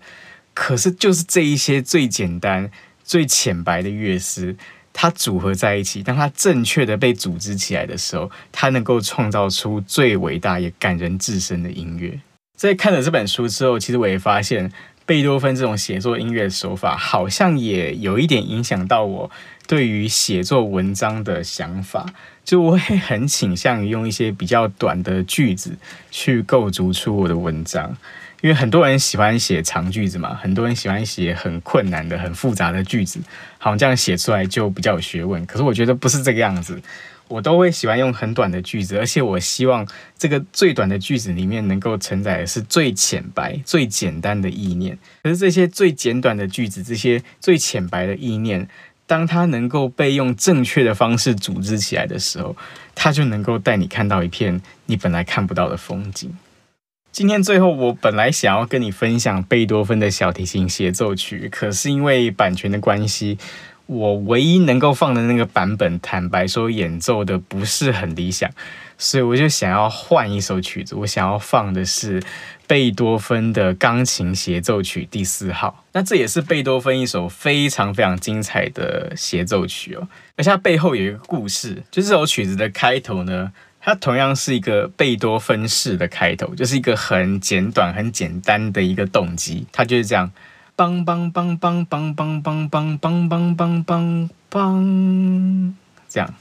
[0.53, 2.71] 可是就是这一些最简单、
[3.03, 4.55] 最浅白的乐思，
[4.93, 12.21] 它组合在一起，当它正确的被组织起来的时候，它能够创造出最伟大也感人至深的音乐。
[12.57, 14.73] 在看了这本书之后，其实我也发现。
[15.05, 19.29] 贝多芬这种写作音乐的手法，好像也有一点影响到我
[19.67, 22.07] 对于写作文章的想法。
[22.45, 25.77] 就我会很倾向于用一些比较短的句子
[26.13, 27.97] 去构筑出我的文章，
[28.43, 33.19] 因为很多人喜欢写长句子嘛，很多人喜欢写很困难的、很复杂的句子，
[33.57, 35.47] 好像这样写出来就比较有学问。
[35.47, 36.83] 可是我觉得不是这个样子。
[37.29, 39.87] 我都会喜欢用很短的句子，而且我希望
[40.19, 44.99] 这个最短的句子里面能够承载的是最浅白、最简单的意念。
[45.23, 48.69] 可是这些最简短的句子，这些最浅白的意念，
[49.07, 52.55] 当它能够被用正确的方式组织起来的时候，
[52.95, 56.37] 它就能够带你看到一片你本来看不到的风景。
[57.13, 63.37] 今天最后，我本来想要跟你分享贝多芬的小提琴协奏曲，可是因为版权的关系。
[63.85, 68.51] 我唯一能够放的那个版本，坦白说演奏的不是很理想，
[68.97, 70.95] 所以我就想要换一首曲子。
[70.95, 72.23] 我想要放的是
[72.67, 75.85] 贝多芬的钢琴协奏曲第四号。
[75.93, 80.09] 那这也是贝多芬一首非常非常精彩的协奏曲哦。
[80.37, 83.53] 而且它背后有一个故事，就这首曲子的开头呢，
[83.85, 90.31] 它同样是一个贝多芬式的开头，就是一个很简短、很简单的一个动机，它就是这样。
[90.77, 95.73] 梆梆梆梆梆梆梆梆梆梆梆梆梆，
[96.09, 96.33] 这样。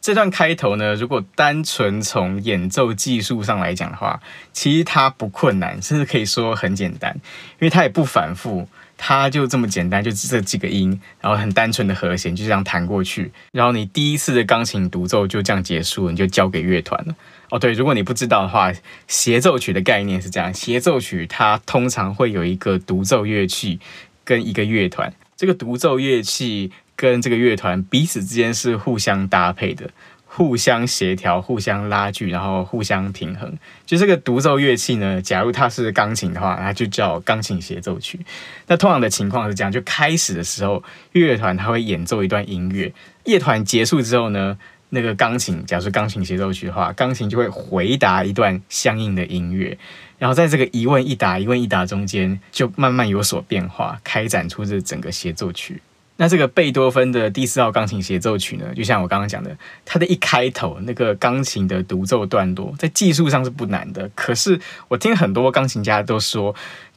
[0.00, 4.20] 这段开头呢，如果单纯从演奏技术上来讲的话，
[4.52, 7.16] 其实它不困难，甚至可以说很简单，
[7.58, 8.68] 因为它也不反复。
[8.98, 17.14] 它就这么简单，就这几个音，然后很单纯的和弦就这样弹过去，然后你第一次的钢琴独奏就这样结束，你就交给乐团了。
[17.50, 18.72] 哦，对，如果你不知道的话，
[19.06, 23.78] 协奏曲的概念是这样：协奏曲它通常会有一个独奏乐器
[24.24, 29.90] 跟一个乐团，这个独奏乐器跟这个乐团彼此之间是互相搭配的。
[30.36, 33.50] 互相协调、互相拉锯，然后互相平衡。
[33.86, 38.20] 就这个独奏乐器呢，假如它是钢琴的话，它就叫钢琴协奏曲。
[38.66, 40.82] 那通常的情况是这样：就开始的时候，
[41.12, 42.92] 乐团它会演奏一段音乐，
[43.24, 44.58] 乐团结束之后呢，
[44.90, 49.78] 那个钢琴，假如是钢琴协奏曲的话，钢琴就会回答一段相应的音乐，
[50.18, 55.80] 然后在这个一问一答、一问一答中间，就慢慢有所变化，开展出这整个协奏曲。
[56.18, 64.10] 那这个贝多芬的第四号钢琴协奏曲呢，就像我刚刚讲的，它的一开头那个钢琴的独奏段落，在技术上是不难的。
[64.14, 64.58] 可是
[64.88, 66.54] 我听很多钢琴家都说，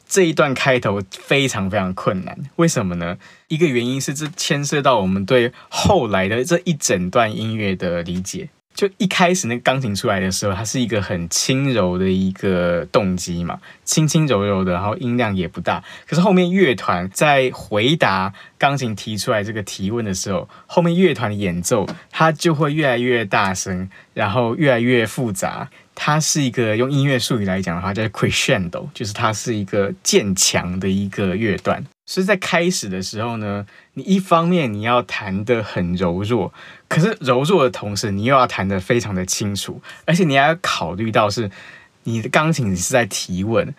[0.08, 2.36] 这一段开头非常非常困难。
[2.56, 3.18] 为什么呢？
[3.48, 8.48] 一个原因是这牵涉到我们对后来的这一整段音乐的理解。
[8.80, 15.84] 就一开始那个钢琴出来的时候，它是一个很轻柔的一个动机嘛，轻轻柔柔的，然后音量也不大。
[16.08, 25.68] 可是后面乐团在回答钢琴提出来这个提问的时候，后面乐团的演奏它就会越来越大声，然后越来越复杂。
[25.94, 31.84] 它是一个用音乐术语来讲的话，叫 crescendo，就是它是一个渐强的一个乐段。
[32.10, 36.52] 所以在开始的时候呢，你一方面你要弹得很柔弱，
[36.88, 41.48] 可是柔弱的同时，你又要弹得非常的清楚，而且你还要考虑到是
[42.02, 43.72] 你的钢琴是在提问，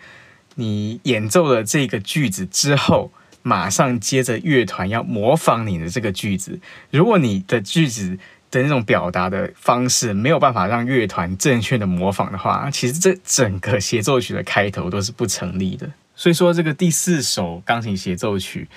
[0.54, 3.12] 你演奏了这个句子之后，
[3.42, 6.58] 马上接着乐团要模仿你的这个句子，
[6.90, 8.16] 如果你的句子
[8.50, 15.90] 的那种表达的方式没有办法让乐团正确的模仿的话，其实这整个协奏曲的开头都是不成立的。
[16.14, 18.68] 所以说，这个第四首钢琴协奏曲，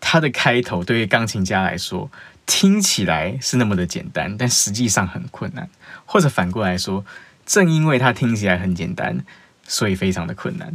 [0.00, 2.10] 它的开头对于钢琴家来说
[2.46, 5.68] 听起来是那么的简单，但实际上很困难。
[6.06, 7.04] 或者反过来说，
[7.44, 9.24] 正因为它听起来很简单，
[9.66, 10.72] 所以非常的困难。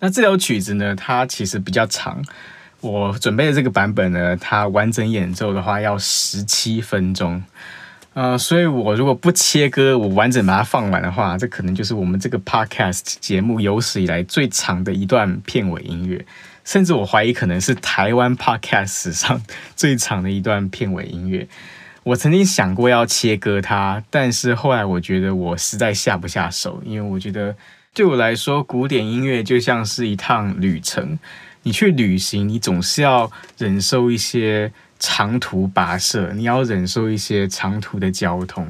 [0.00, 2.24] 那这首曲子呢，它其实比较长。
[2.80, 7.42] 我准备的这个版本呢，它完整演奏的话要十七分钟。
[8.16, 16.24] 呃，所以我如果不切割，我完整把它放完的话，这可能就是我们这个 podcast 节目有史以来最长的一段片尾音乐，
[16.64, 19.42] 甚至我怀疑可能是台湾 podcast 史上
[19.76, 21.46] 最长的一段片尾音乐。
[22.04, 27.54] 我曾经想过要切割它，但是后来我觉得我实在下不下手，因为我觉得
[27.92, 31.18] 对我来说，古典音乐就像是一趟旅程，
[31.64, 34.72] 你去旅行，你总是要忍受一些。
[34.98, 38.66] 长途跋涉，你要忍受一些长途的交通，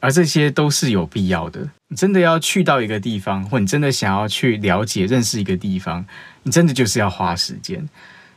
[0.00, 1.68] 而这些都是有必要的。
[1.88, 6.04] 你真的要去到一个地方，或你真的想要去了解、认识一个地方，
[6.42, 7.88] 你真的就是要花时间。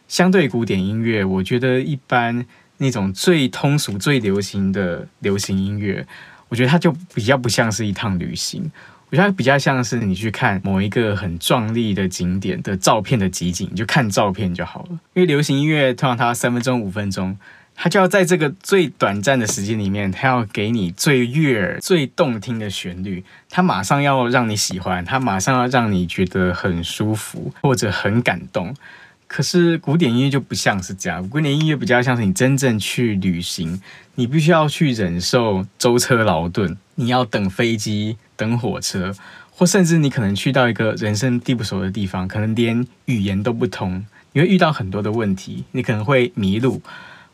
[0.07, 2.45] 相对古典音乐，我觉得一般
[2.77, 6.05] 那种最通俗、最流行的流行音乐，
[6.47, 8.71] 我觉得它就比较不像是一趟旅行。
[9.12, 14.89] 我觉得它比较像是你去看某一个很壮丽的景点的照片的集锦，你就看照片就好了。
[15.14, 17.36] 因为流行音乐通常它三分钟、五分钟，
[17.74, 28.76] 它就要在这个最短暂的时间里面，它要给你最悦耳、最动听的旋律，它马上要让你喜欢，它马上要让你觉得很舒服或者很感动。
[29.30, 33.82] 可是古典音乐就不像是这样，古典音乐比较像是你真正去旅行，
[34.15, 38.17] 你必须要去忍受舟车劳顿，你要等飞机。
[38.39, 39.13] 等火车，
[39.51, 46.82] 或甚至你可能去到一个人生地不熟的地方，可能连语言都不通，你会遇到很多的问题，你可能会迷路，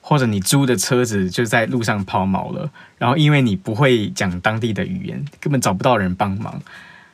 [0.02, 6.60] 或者你租的车子就在路上抛锚了，然后因为你不会讲当地的语言，根本找不到人帮忙。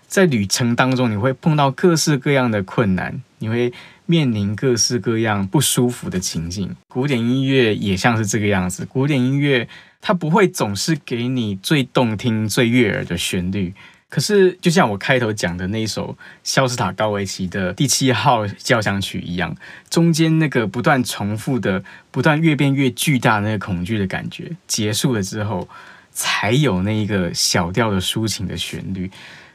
[0.07, 3.73] 在旅程当中，你会碰到各式各样的困难，你会
[4.11, 6.75] 面临各式各样不舒服的情境。
[6.89, 9.65] 古典音乐也像是这个样子，古典音乐。
[10.03, 13.71] 它不会总是给你最动听、最悦耳的旋律，
[14.09, 19.55] 可是就像我开头讲的那一首肖斯塔高维奇的第七号交响曲一样，
[19.91, 25.69] 中间那个不断重复的、不断越变越巨大的那个恐惧的感觉结束了之后，
[26.11, 29.11] 才有那一个小调的抒情的旋律。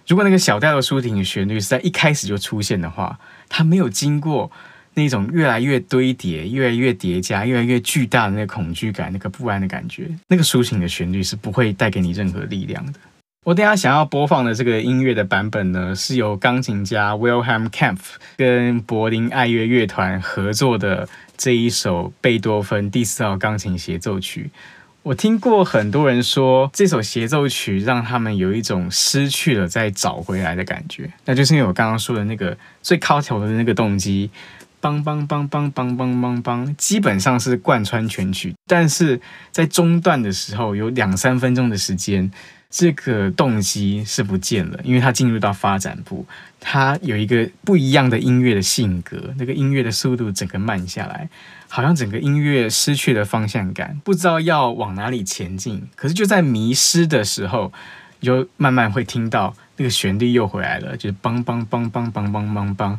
[0.07, 4.51] 如果那个小调的抒情旋律是在一开始就出现的话，它没有经过。
[4.99, 12.99] 那种越来越堆叠、越来越叠加、越来越巨大的那个恐惧感、那个不安的感觉，那个抒情的旋律是不会带给你任何力量的。
[13.45, 17.99] 我等下想要播放的这个音乐的版本呢，是由钢琴家 Wilhelm Kempf
[18.39, 24.51] 跟柏林爱乐乐团合作的这一首贝多芬第四号钢琴协奏曲。
[25.07, 34.29] 我听过很多人说，这首协奏曲让他们有一种失去了再找回来的感觉，那就是因为我刚刚说的那个最高潮的那个动机。
[34.83, 42.31] 梆梆梆梆梆梆梆梆，基本上是贯穿全曲，但是在中段的时候有两三分钟的时间，
[42.69, 46.27] 这个动机是不见了，因为它进入到发展部，
[46.61, 51.29] 它有一个不一样的音乐的性格，那个音乐的速度整个慢下来，
[51.69, 55.87] 好像整个音乐失去了方向感，不知道要往哪里前进。
[55.95, 57.73] 可是就在迷失的时候，
[58.21, 62.97] 就慢慢会听到那个旋律又回来了，就是梆梆梆梆梆梆梆梆。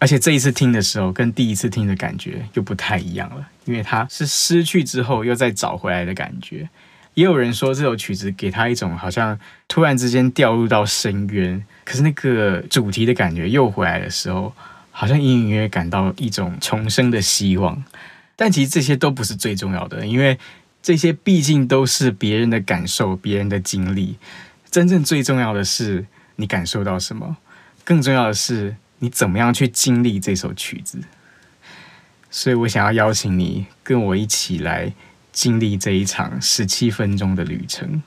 [0.00, 6.68] 而且这一次听的时候，跟第一次听的感觉又不太一样了，因为它是失去之后又再找回来的感觉。
[7.14, 14.54] 也有人说这首曲子给他一种好像突然之间掉入到深渊，可是那个主题的感觉又回来的时候，
[14.92, 17.82] 好像隐隐约约感到一种重生的希望。
[18.38, 20.38] 但其实这些都不是最重要的，因为
[20.80, 24.16] 这些毕竟都是别人的感受、别人的经历。
[24.70, 27.36] 真正最重要的是你感受到什么，
[27.84, 28.76] 更重要的是。
[29.00, 30.98] 你怎么样去经历这首曲子？
[32.32, 34.92] 所以我想要邀请你跟我一起来
[35.30, 38.02] 经历这一场十七分钟的旅程。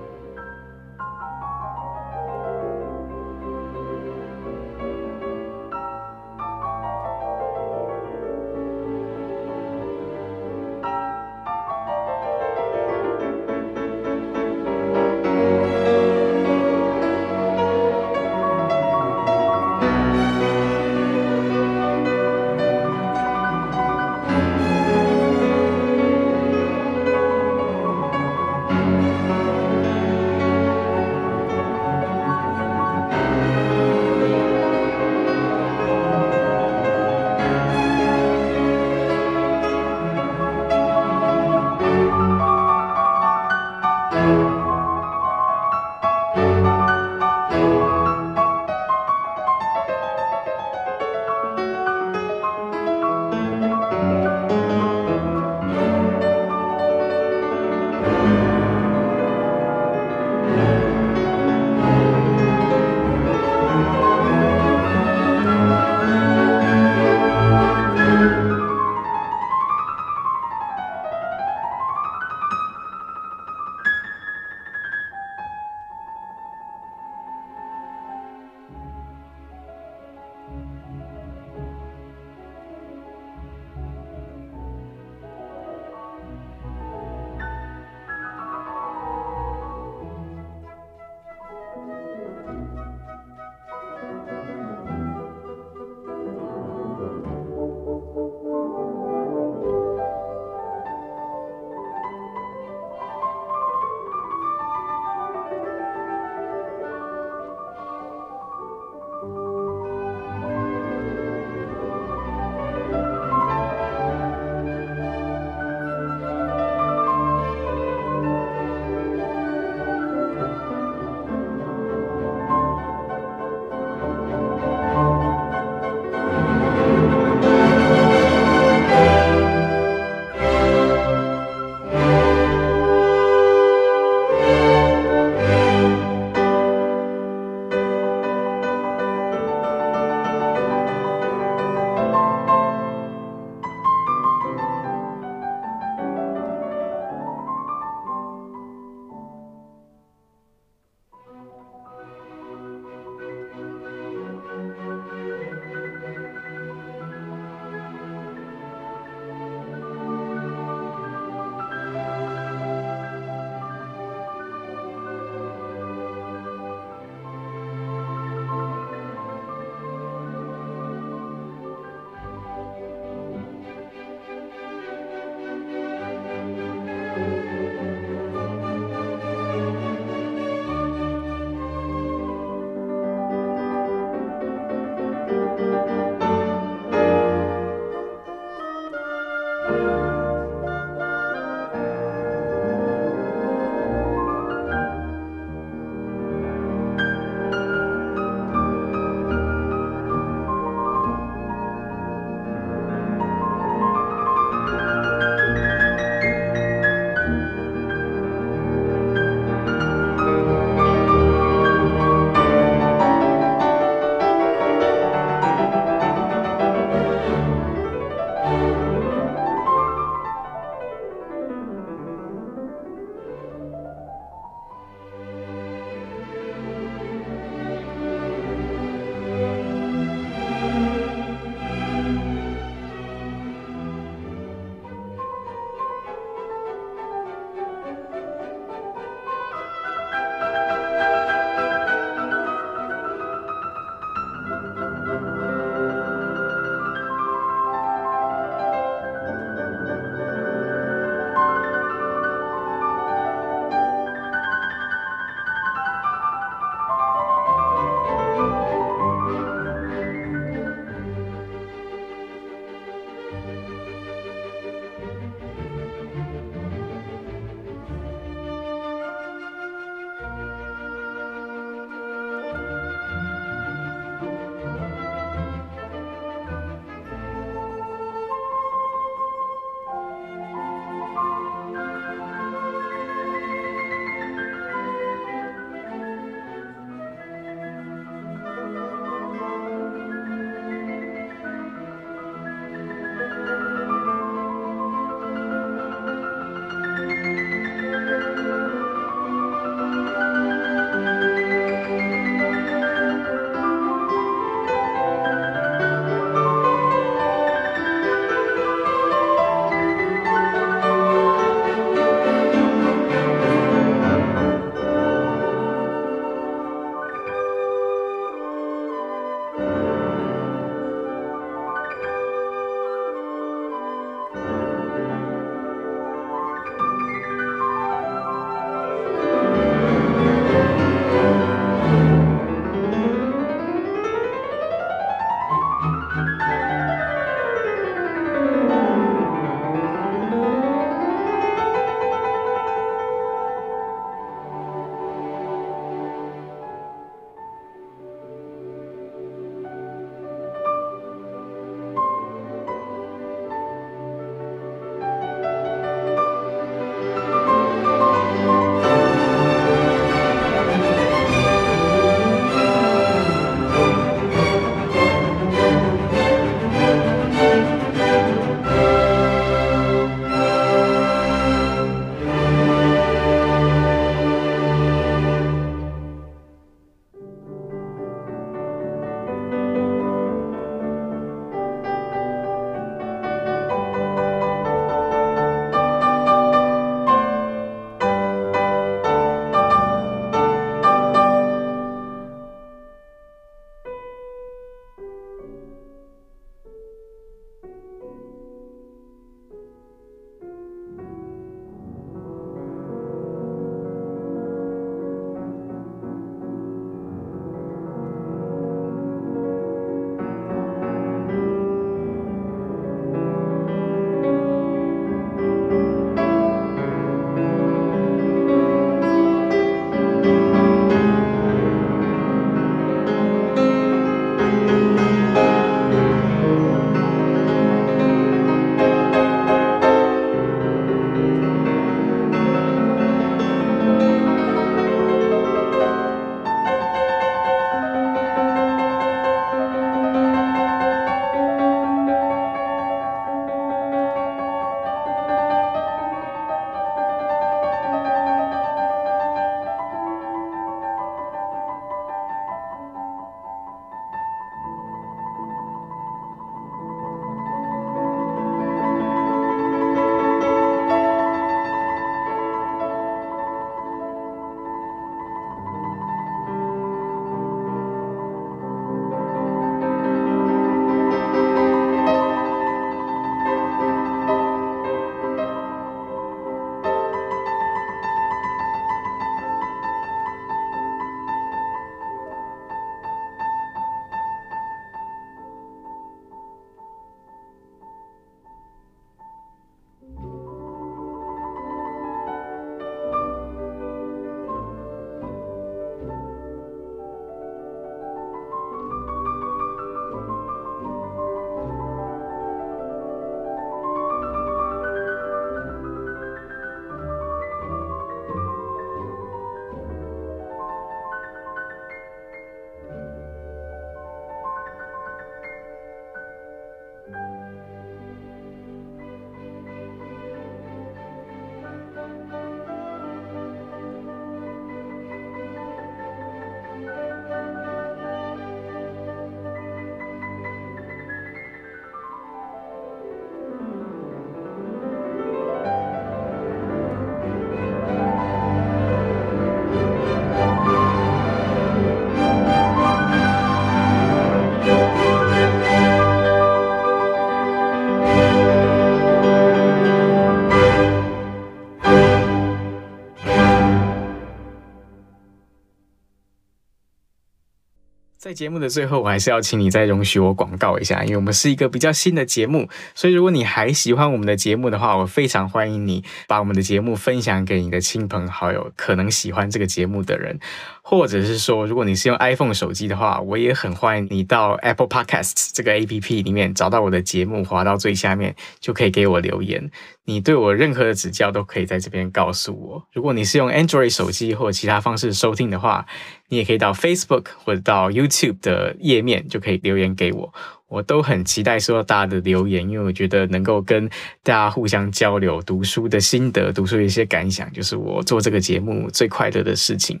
[558.26, 570.40] 在节目的最后，我还是要请你再容许我广告一下，因为我们是一个比较新的节目，所以如果你还喜欢我们的节目的话，我非常欢迎你把我们的节目分享给你的亲朋好友，可能喜欢这个节目的人，
[570.88, 579.68] 或者是说，如果你是用 iPhone 手机的话，我也很欢迎你到 Apple Podcasts 这个 APP 里面找到我的节目，滑到最下面就可以给我留言。
[580.04, 582.86] 你对我任何的指教都可以在这边告诉我。
[582.92, 585.84] 如果你是用 Android 手机或其他方式收听的话，
[586.28, 590.32] 你也可以到 Facebook 或者到 YouTube 的页面就可以留言给我。
[590.68, 593.88] 我都很期待收到大家的留言，因为我觉得能够跟
[594.22, 600.00] 大家互相交流读书的心得、读书的一些感想，就是我做这个节目最快乐的事情。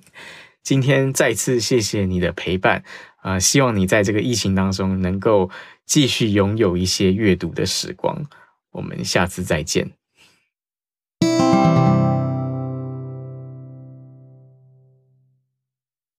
[0.66, 2.82] 今天再次谢谢你的陪伴，
[3.18, 5.48] 啊、呃，希望你在这个疫情当中能够
[5.84, 8.26] 继续拥有一些阅读的时光。
[8.72, 9.92] 我们下次再见。